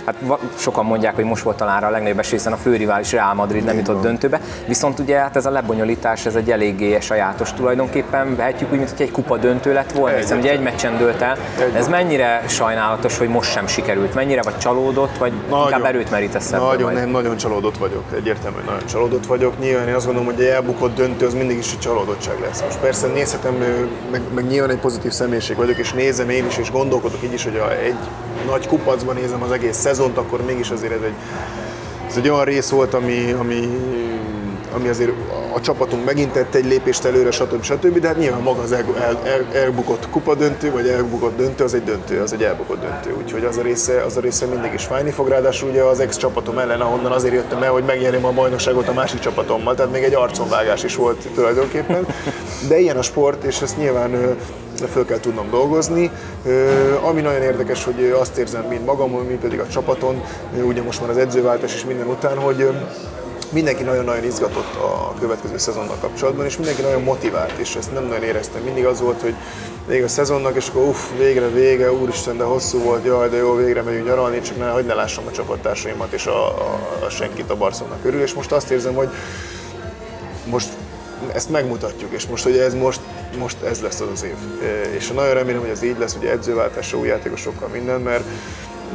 [0.06, 3.64] hát sokan mondják, hogy most volt talán a legnagyobb esély, hiszen a főrivális Real Madrid
[3.64, 8.72] nem jutott döntőbe, viszont ugye hát ez a lebonyolítás, ez egy eléggé sajátos tulajdonképpen, vehetjük
[8.72, 11.36] úgy, mint hogy egy kupa döntő lett volna, hiszen ugye egy meccsen dőlt el.
[11.76, 14.14] Ez mennyire sajnálatos, hogy most sem sikerült?
[14.14, 16.66] Mennyire vagy csalódott, vagy nagyon, inkább erőt merítesz ebből?
[16.66, 19.58] Nagyon, nem, nagyon csalódott vagyok, egyértelmű, hogy nagyon csalódott vagyok.
[19.58, 22.62] Nyilván én azt gondolom, hogy egy elbukott döntő az mindig is egy csalódottság lesz.
[22.62, 23.54] Most persze nézhetem,
[24.10, 27.44] meg, meg nyilván egy pozitív személyiség vagyok, és nézem én is, és gondolkodok így is,
[27.44, 27.96] hogy a, egy
[28.46, 31.14] nagy kupacban nézem az egész szezont, akkor mégis azért ez egy,
[32.08, 33.68] ez egy olyan rész volt, ami, ami,
[34.74, 35.10] ami azért
[35.54, 37.62] a csapatunk megint tett egy lépést előre, stb.
[37.62, 37.98] stb.
[37.98, 41.74] De hát nyilván maga az el, el, el, elbukott kupa döntő, vagy elbukott döntő, az
[41.74, 43.14] egy döntő, az egy elbukott döntő.
[43.22, 45.28] Úgyhogy az a része, az a része mindig is fájni fog.
[45.28, 48.92] Ráadásul ugye az ex csapatom ellen, ahonnan azért jöttem el, hogy megnyerjem a bajnokságot a
[48.92, 52.06] másik csapatommal, tehát még egy arconvágás is volt tulajdonképpen.
[52.68, 54.36] De ilyen a sport, és ezt nyilván
[54.86, 56.10] föl kell tudnom dolgozni.
[57.02, 60.22] Ami nagyon érdekes, hogy azt érzem mind magamon, mind pedig a csapaton,
[60.62, 62.68] ugye most már az edzőváltás is minden után, hogy
[63.52, 68.22] mindenki nagyon-nagyon izgatott a következő szezonnal kapcsolatban, és mindenki nagyon motivált, és ezt nem nagyon
[68.22, 68.62] éreztem.
[68.62, 69.34] Mindig az volt, hogy
[69.86, 73.54] vége a szezonnak, és akkor uff, végre vége, úristen, de hosszú volt, jaj, de jó,
[73.54, 77.50] végre megyünk nyaralni, csak ne, hogy ne lássam a csapattársaimat és a, a, a senkit
[77.50, 79.08] a Barcelona körül, és most azt érzem, hogy
[80.44, 80.68] most
[81.32, 83.00] ezt megmutatjuk, és most ugye ez most,
[83.38, 84.34] most ez lesz az az év.
[84.96, 88.24] És nagyon remélem, hogy ez így lesz, ugye edzőváltásra, új játékosokkal minden, mert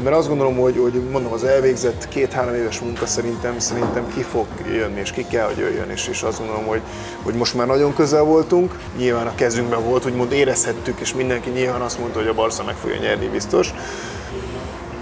[0.04, 4.46] mert azt gondolom, hogy, hogy mondom, az elvégzett két-három éves munka szerintem, szerintem ki fog
[4.74, 6.82] jönni, és ki kell, hogy jöjjön, és, és azt gondolom, hogy,
[7.24, 11.82] hogy most már nagyon közel voltunk, nyilván a kezünkben volt, úgymond érezhettük, és mindenki nyilván
[11.82, 13.74] azt mondta, hogy a Barca meg fogja nyerni biztos,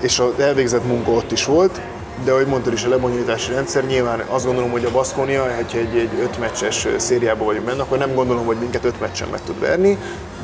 [0.02, 1.82] és az elvégzett munka ott is volt,
[2.24, 5.98] de ahogy mondtad is, a lebonyolítási rendszer, nyilván azt gondolom, hogy a Baskonia, hogyha egy,
[5.98, 9.60] egy öt meccses szériában vagyunk benne, akkor nem gondolom, hogy minket öt meccsen meg tud
[9.60, 9.98] verni,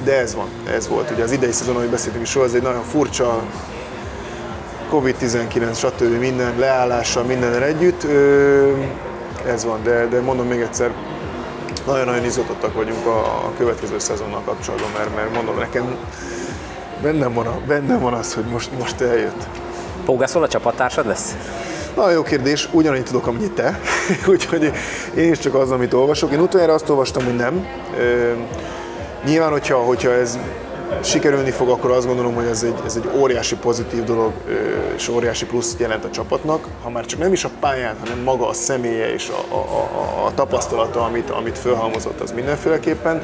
[0.03, 1.11] de ez van, ez volt.
[1.11, 3.41] Ugye az idei szezon, ahogy beszéltünk is, az egy nagyon furcsa,
[4.91, 6.19] Covid-19, stb.
[6.19, 8.03] minden leállással, minden együtt,
[9.47, 10.91] ez van, de, de mondom még egyszer,
[11.85, 15.95] nagyon-nagyon izgatottak vagyunk a, a következő szezonnal kapcsolatban, mert, mert mondom nekem,
[17.01, 19.47] bennem van, a, bennem van az, hogy most, most eljött.
[20.05, 21.35] Pógászol a csapattársad lesz?
[21.95, 23.79] Na, jó kérdés, ugyanannyit tudok, amennyit te,
[24.31, 24.71] úgyhogy
[25.15, 26.31] én is csak az, amit olvasok.
[26.31, 27.67] Én utoljára azt olvastam, hogy nem.
[29.25, 30.39] nyilván, hogyha, hogyha ez
[31.03, 34.31] sikerülni fog, akkor azt gondolom, hogy ez egy, ez egy óriási pozitív dolog,
[34.95, 36.67] és óriási plusz jelent a csapatnak.
[36.83, 40.25] Ha már csak nem is a pályán, hanem maga a személye és a, a, a,
[40.25, 43.23] a tapasztalata, amit, amit felhalmozott, az mindenféleképpen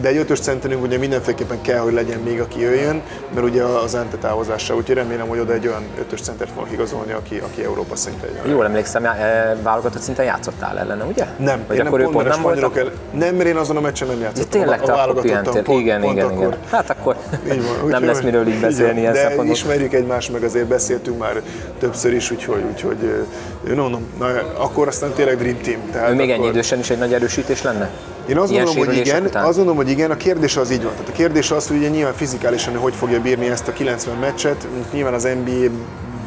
[0.00, 3.02] de egy ötös centerünk ugye mindenféleképpen kell, hogy legyen még, aki jöjjön,
[3.34, 7.12] mert ugye az Ente távozása, úgyhogy remélem, hogy oda egy olyan ötös centert fognak igazolni,
[7.12, 8.54] aki, aki Európa szinten jön.
[8.54, 11.26] Jól emlékszem, e, válogatott szinten játszottál ellene, ugye?
[11.36, 14.20] Nem, Vagy én akkor nem, pont, nem, el, nem, mert én azon a meccsen nem
[14.20, 14.60] játszottam.
[14.60, 16.46] Ja, tényleg, a, a válogatottam, pont, igen, pont igen, akkor.
[16.46, 16.58] igen.
[16.70, 17.16] Hát akkor
[17.52, 21.42] így van, nem lesz miről így beszélni ezt De ismerjük egymást, meg azért beszéltünk már
[21.78, 23.26] többször is, úgyhogy, úgyhogy
[23.74, 24.26] no, no, na,
[24.56, 25.80] akkor aztán tényleg Dream Team.
[25.92, 27.90] Tehát még ennyi idősen is egy nagy erősítés lenne?
[28.28, 29.44] Én azt gondolom, hogy igen, után?
[29.44, 30.92] azt gondolom, hogy igen, a kérdés az így van.
[30.92, 34.66] Tehát a kérdés az, hogy ugye nyilván fizikálisan hogy fogja bírni ezt a 90 meccset,
[34.92, 35.70] nyilván az NBA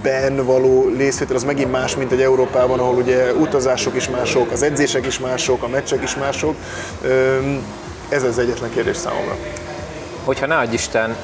[0.03, 4.61] ben való részvétel az megint más, mint egy Európában, ahol ugye utazások is mások, az
[4.61, 6.55] edzések is mások, a meccsek is mások.
[8.09, 9.35] Ez az egyetlen kérdés számomra.
[10.23, 11.15] Hogyha ne Isten,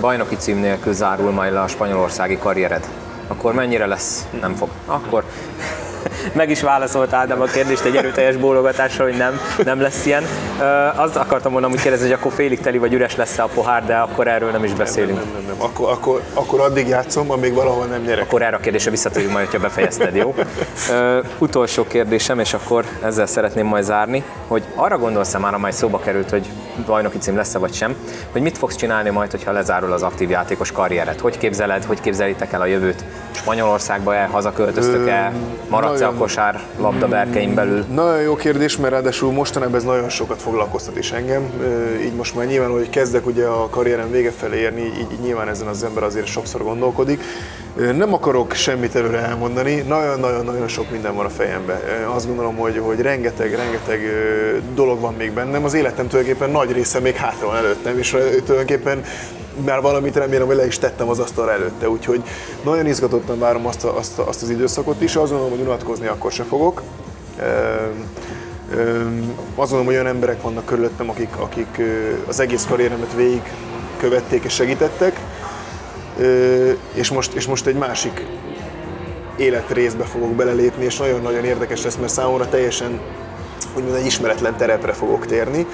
[0.00, 2.88] bajnoki cím nélkül zárul majd le a spanyolországi karriered,
[3.26, 4.26] akkor mennyire lesz?
[4.40, 4.68] Nem fog.
[4.86, 5.24] Akkor
[6.32, 10.24] meg is válaszolt Ádám a kérdést egy erőteljes bólogatásra, hogy nem, nem lesz ilyen.
[10.96, 13.96] Azt akartam volna hogy kérdezni, hogy akkor félig teli vagy üres lesz a pohár, de
[13.96, 15.18] akkor erről nem is beszélünk.
[15.18, 15.68] Nem, nem, nem, nem.
[15.68, 18.24] Akkor, akkor, akkor addig játszom, amíg valahol nem nyerek.
[18.24, 20.34] Akkor erre a kérdésre visszatérünk majd, ha befejezted, jó?
[21.38, 26.30] Utolsó kérdésem, és akkor ezzel szeretném majd zárni, hogy arra gondolsz-e már, amely szóba került,
[26.30, 26.46] hogy
[26.86, 27.96] bajnoki cím lesz-e vagy sem,
[28.32, 31.18] hogy mit fogsz csinálni majd, hogyha lezárul az aktív játékos karriered?
[31.18, 33.04] Hogy képzeled, hogy képzelitek el a jövőt?
[33.30, 35.32] Spanyolországba el, hazaköltöztök el,
[36.18, 37.84] kosár labda berkein belül?
[37.94, 41.50] Nagyon jó kérdés, mert ráadásul mostanában ez nagyon sokat foglalkoztat is engem.
[42.04, 45.48] Így most már nyilván, hogy kezdek ugye a karrierem vége felé érni, így, így nyilván
[45.48, 47.22] ezen az ember azért sokszor gondolkodik.
[47.74, 51.80] Nem akarok semmit előre elmondani, nagyon-nagyon-nagyon sok minden van a fejemben.
[52.14, 54.00] Azt gondolom, hogy, hogy rengeteg, rengeteg
[54.74, 55.64] dolog van még bennem.
[55.64, 58.10] Az életem tulajdonképpen nagy része még hátra van előttem, és
[58.44, 59.04] tulajdonképpen
[59.64, 62.22] már valamit remélem, hogy le is tettem az asztalra előtte, úgyhogy
[62.64, 66.32] nagyon izgatottan várom azt, a, azt, azt az időszakot is, azt gondolom, hogy unatkozni akkor
[66.32, 66.82] se fogok.
[69.54, 71.80] Azt gondolom, hogy olyan emberek vannak körülöttem, akik, akik
[72.28, 73.42] az egész karrieremet végig
[73.98, 75.20] követték és segítettek,
[76.94, 78.26] és most, és most egy másik
[79.36, 83.00] életrészbe fogok belelépni, és nagyon-nagyon érdekes lesz, mert számomra teljesen
[83.76, 85.66] úgymond egy ismeretlen terepre fogok térni,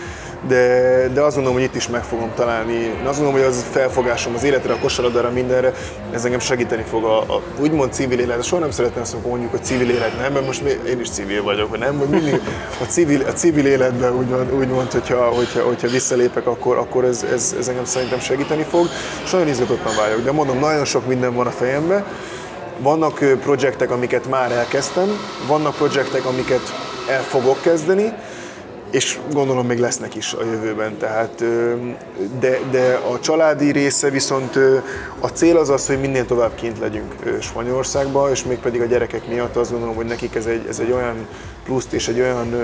[0.48, 2.72] de, de azt gondolom, hogy itt is meg fogom találni.
[2.72, 5.72] Én azt gondolom, hogy az felfogásom az életre, a kosaradára, mindenre,
[6.12, 8.44] ez engem segíteni fog a, a úgymond civil élet.
[8.44, 11.70] Soha nem szeretném azt mondjuk, hogy civil élet nem, mert most én is civil vagyok,
[11.70, 12.40] hogy nem, vagy mindig
[12.80, 17.54] a civil, a civil életben úgymond, úgymond hogyha, hogyha, hogyha visszalépek, akkor, akkor ez, ez,
[17.58, 18.86] ez engem szerintem segíteni fog.
[19.24, 22.04] És nagyon izgatottan vágyok, de mondom, nagyon sok minden van a fejemben.
[22.78, 25.08] Vannak projektek, amiket már elkezdtem,
[25.46, 26.60] vannak projektek, amiket
[27.08, 28.12] el fogok kezdeni,
[28.90, 30.96] és gondolom még lesznek is a jövőben.
[30.96, 31.44] Tehát,
[32.40, 34.58] de, de a családi része viszont
[35.20, 39.56] a cél az az, hogy minél tovább kint legyünk Spanyolországba, és mégpedig a gyerekek miatt
[39.56, 41.26] azt gondolom, hogy nekik ez egy, ez egy olyan
[41.64, 42.54] pluszt és egy olyan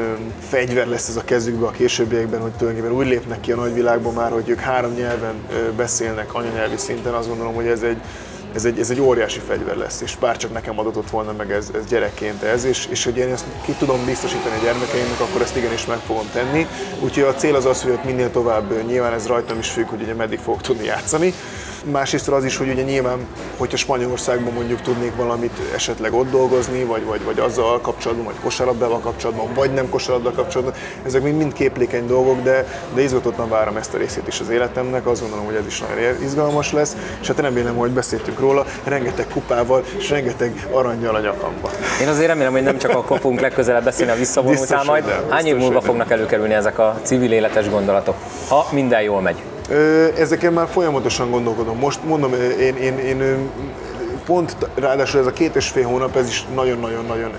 [0.49, 4.31] fegyver lesz ez a kezükbe a későbbiekben, hogy tulajdonképpen úgy lépnek ki a nagyvilágba már,
[4.31, 5.35] hogy ők három nyelven
[5.77, 8.01] beszélnek anyanyelvi szinten, azt gondolom, hogy ez egy,
[8.55, 11.87] ez egy, ez egy óriási fegyver lesz, és bárcsak nekem adott volna meg ez, ez
[11.87, 15.87] gyerekként ez, és, és hogy én ezt ki tudom biztosítani a gyermekeimnek, akkor ezt igenis
[15.87, 16.67] meg fogom tenni.
[17.01, 20.03] Úgyhogy a cél az az, hogy ott minél tovább, nyilván ez rajtam is függ, hogy
[20.03, 21.35] ugye meddig fogok tudni játszani,
[21.91, 23.27] Másrészt az is, hogy ugye nyilván,
[23.57, 28.99] hogyha Spanyolországban mondjuk tudnék valamit esetleg ott dolgozni, vagy, vagy, vagy azzal kapcsolatban, vagy kosarabdával
[28.99, 30.75] kapcsolatban, vagy nem kosarabdával kapcsolatban,
[31.07, 35.07] ezek mind, mind képlékeny dolgok, de, de izgatottan várom ezt a részét is az életemnek,
[35.07, 39.27] azt gondolom, hogy ez is nagyon izgalmas lesz, és hát remélem, hogy beszéltünk róla, rengeteg
[39.33, 41.71] kupával és rengeteg aranyjal a nyakamba.
[42.01, 45.05] Én azért remélem, hogy nem csak akkor fogunk legközelebb beszélni a visszavonultál majd.
[45.29, 48.15] Hány év múlva fognak előkerülni ezek a civil életes gondolatok,
[48.49, 49.43] ha minden jól megy?
[50.19, 51.79] Ezeken már folyamatosan gondolkodom.
[51.79, 53.51] Most mondom, én, én, én
[54.27, 57.31] pont ráadásul ez a két és fél hónap, ez is nagyon-nagyon-nagyon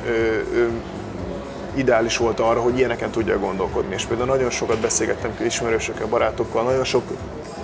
[1.76, 3.94] ideális volt arra, hogy ilyeneken tudja gondolkodni.
[3.94, 7.04] És például nagyon sokat beszélgettem ismerősökkel, barátokkal, nagyon sok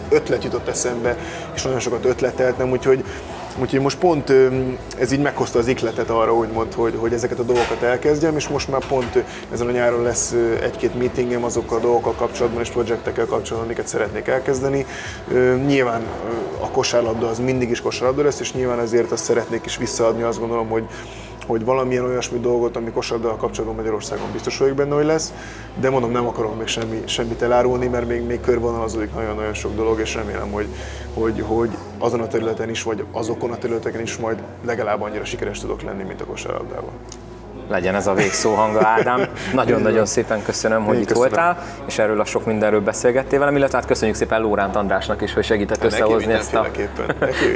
[0.10, 1.18] ötlet jutott eszembe,
[1.55, 3.03] és nagyon sokat ötleteltem, úgyhogy
[3.62, 4.34] Úgyhogy most pont
[4.99, 8.68] ez így meghozta az ikletet arra, úgymond, hogy, hogy ezeket a dolgokat elkezdjem, és most
[8.68, 13.64] már pont ezen a nyáron lesz egy-két meetingem azokkal a dolgokkal kapcsolatban és projektekkel kapcsolatban,
[13.64, 14.86] amiket szeretnék elkezdeni.
[15.66, 16.03] Nyilván
[16.60, 20.39] a kosárlabda az mindig is kosárlabda lesz, és nyilván ezért azt szeretnék is visszaadni, azt
[20.39, 20.84] gondolom, hogy
[21.50, 25.34] hogy valamilyen olyasmi dolgot, ami kosárlabdával kapcsolatban Magyarországon biztos vagyok benne, hogy lesz,
[25.80, 30.00] de mondom, nem akarok még semmi, semmit elárulni, mert még, még körvonalazódik nagyon-nagyon sok dolog,
[30.00, 30.68] és remélem, hogy,
[31.14, 35.60] hogy, hogy azon a területen is, vagy azokon a területeken is majd legalább annyira sikeres
[35.60, 36.93] tudok lenni, mint a kosárlabdában
[37.70, 39.28] legyen ez a végszó hanga, Ádám.
[39.53, 41.30] Nagyon-nagyon szépen köszönöm, hogy Én itt köszönöm.
[41.30, 41.57] voltál,
[41.88, 45.43] és erről a sok mindenről beszélgettél velem, illetve hát köszönjük szépen Lóránt Andrásnak is, hogy
[45.43, 46.67] segített összehozni ezt a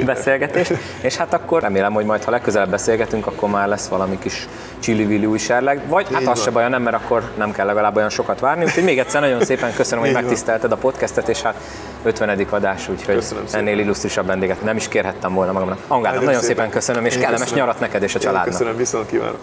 [0.04, 0.72] beszélgetést.
[1.00, 4.48] És hát akkor remélem, hogy majd ha legközelebb beszélgetünk, akkor már lesz valami kis
[4.78, 8.10] csili új serleg, vagy hát az se baj, nem, mert akkor nem kell legalább olyan
[8.10, 8.64] sokat várni.
[8.64, 11.54] Úgyhogy még egyszer nagyon szépen köszönöm, hogy megtisztelted a podcastet, és hát
[12.02, 12.46] 50.
[12.50, 15.78] adás, úgyhogy ennél illusztrisabb vendéget nem is kérhettem volna magamnak.
[15.88, 18.52] Angádam, nagyon szépen köszönöm, és kellemes nyarat neked és a családnak.
[18.52, 19.38] Köszönöm, viszont kívánok.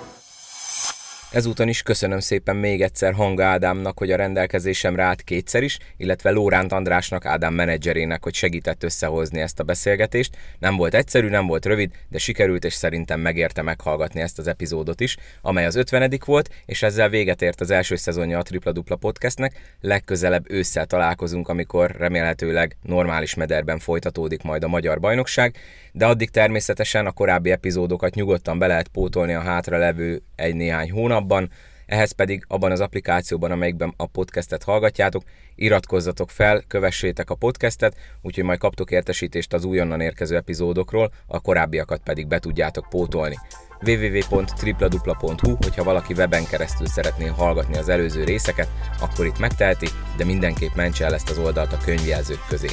[1.32, 6.30] Ezúton is köszönöm szépen még egyszer Hanga Ádámnak, hogy a rendelkezésemre állt kétszer is, illetve
[6.30, 10.38] Lóránt Andrásnak, Ádám menedzserének, hogy segített összehozni ezt a beszélgetést.
[10.60, 15.00] Nem volt egyszerű, nem volt rövid, de sikerült, és szerintem megérte meghallgatni ezt az epizódot
[15.00, 18.96] is, amely az 50 volt, és ezzel véget ért az első szezonja a Tripla Dupla
[18.96, 19.76] Podcastnek.
[19.82, 25.56] Legközelebb ősszel találkozunk, amikor remélhetőleg normális mederben folytatódik majd a magyar bajnokság,
[25.92, 31.50] de addig természetesen a korábbi epizódokat nyugodtan be lehet pótolni a hátra levő egy-néhány hónapban,
[31.86, 35.24] ehhez pedig abban az applikációban, amelyikben a podcastet hallgatjátok,
[35.56, 42.02] iratkozzatok fel, kövessétek a podcastet, úgyhogy majd kaptok értesítést az újonnan érkező epizódokról, a korábbiakat
[42.04, 43.38] pedig be tudjátok pótolni
[43.86, 48.68] www.tripladupla.hu, hogyha valaki weben keresztül szeretné hallgatni az előző részeket,
[49.00, 49.88] akkor itt megteheti,
[50.18, 52.68] de mindenképp mentse el ezt az oldalt a könyvjelzők közé.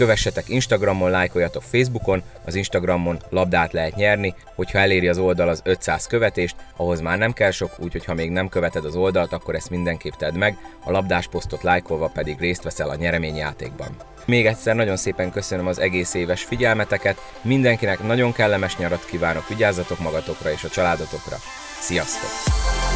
[0.00, 6.06] Kövessetek Instagramon, lájkoljatok Facebookon, az Instagramon labdát lehet nyerni, hogyha eléri az oldal az 500
[6.06, 9.70] követést, ahhoz már nem kell sok, úgyhogy ha még nem követed az oldalt, akkor ezt
[9.70, 13.88] mindenképp tedd meg, a labdás posztot lájkolva pedig részt veszel a nyereményjátékban.
[14.26, 19.98] Még egyszer nagyon szépen köszönöm az egész éves figyelmeteket, mindenkinek nagyon kellemes nyarat kívánok, vigyázzatok
[19.98, 21.36] magatokra és a családotokra.
[21.80, 22.89] Sziasztok!